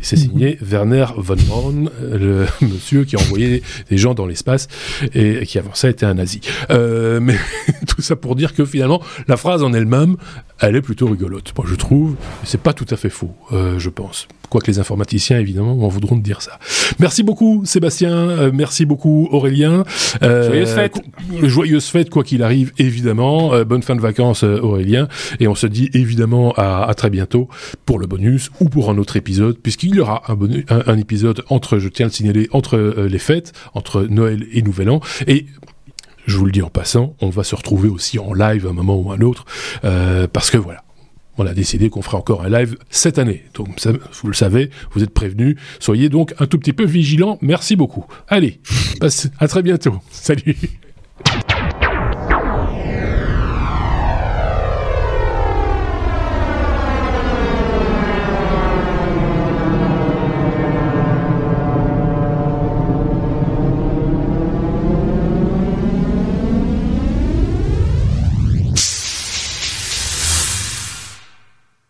[0.00, 4.68] C'est signé Werner von Braun, le monsieur qui a envoyé des gens dans l'espace
[5.14, 6.40] et qui avant ça était un nazi.
[6.70, 7.36] Euh, mais
[7.86, 10.16] tout ça pour dire que finalement, la phrase en elle-même,
[10.60, 11.52] elle est plutôt rigolote.
[11.56, 14.28] Moi, je trouve, c'est pas tout à fait faux, euh, je pense.
[14.50, 16.58] Quoique les informaticiens, évidemment, m'en voudront de dire ça.
[17.00, 18.12] Merci beaucoup, Sébastien.
[18.12, 19.84] Euh, merci beaucoup, Aurélien.
[20.22, 21.00] Joyeuse fête.
[21.42, 23.64] Joyeuse fête, quoi qu'il arrive, évidemment.
[23.64, 25.08] Bonne fin de vacances, Aurélien.
[25.40, 27.48] Et on se dit évidemment à, à, très bientôt
[27.84, 31.88] pour le bonus ou pour un autre épisode, puisqu'il y aura un, épisode entre, je
[31.88, 35.00] tiens à le signaler, entre les fêtes, entre Noël et Nouvel An.
[35.26, 35.46] Et
[36.26, 38.72] je vous le dis en passant, on va se retrouver aussi en live à un
[38.72, 39.44] moment ou un autre,
[39.84, 40.82] euh, parce que voilà,
[41.36, 43.44] on a décidé qu'on ferait encore un live cette année.
[43.54, 43.68] Donc
[44.22, 45.56] vous le savez, vous êtes prévenus.
[45.80, 47.38] Soyez donc un tout petit peu vigilants.
[47.42, 48.06] Merci beaucoup.
[48.28, 48.60] Allez,
[49.38, 50.00] à très bientôt.
[50.10, 50.56] Salut.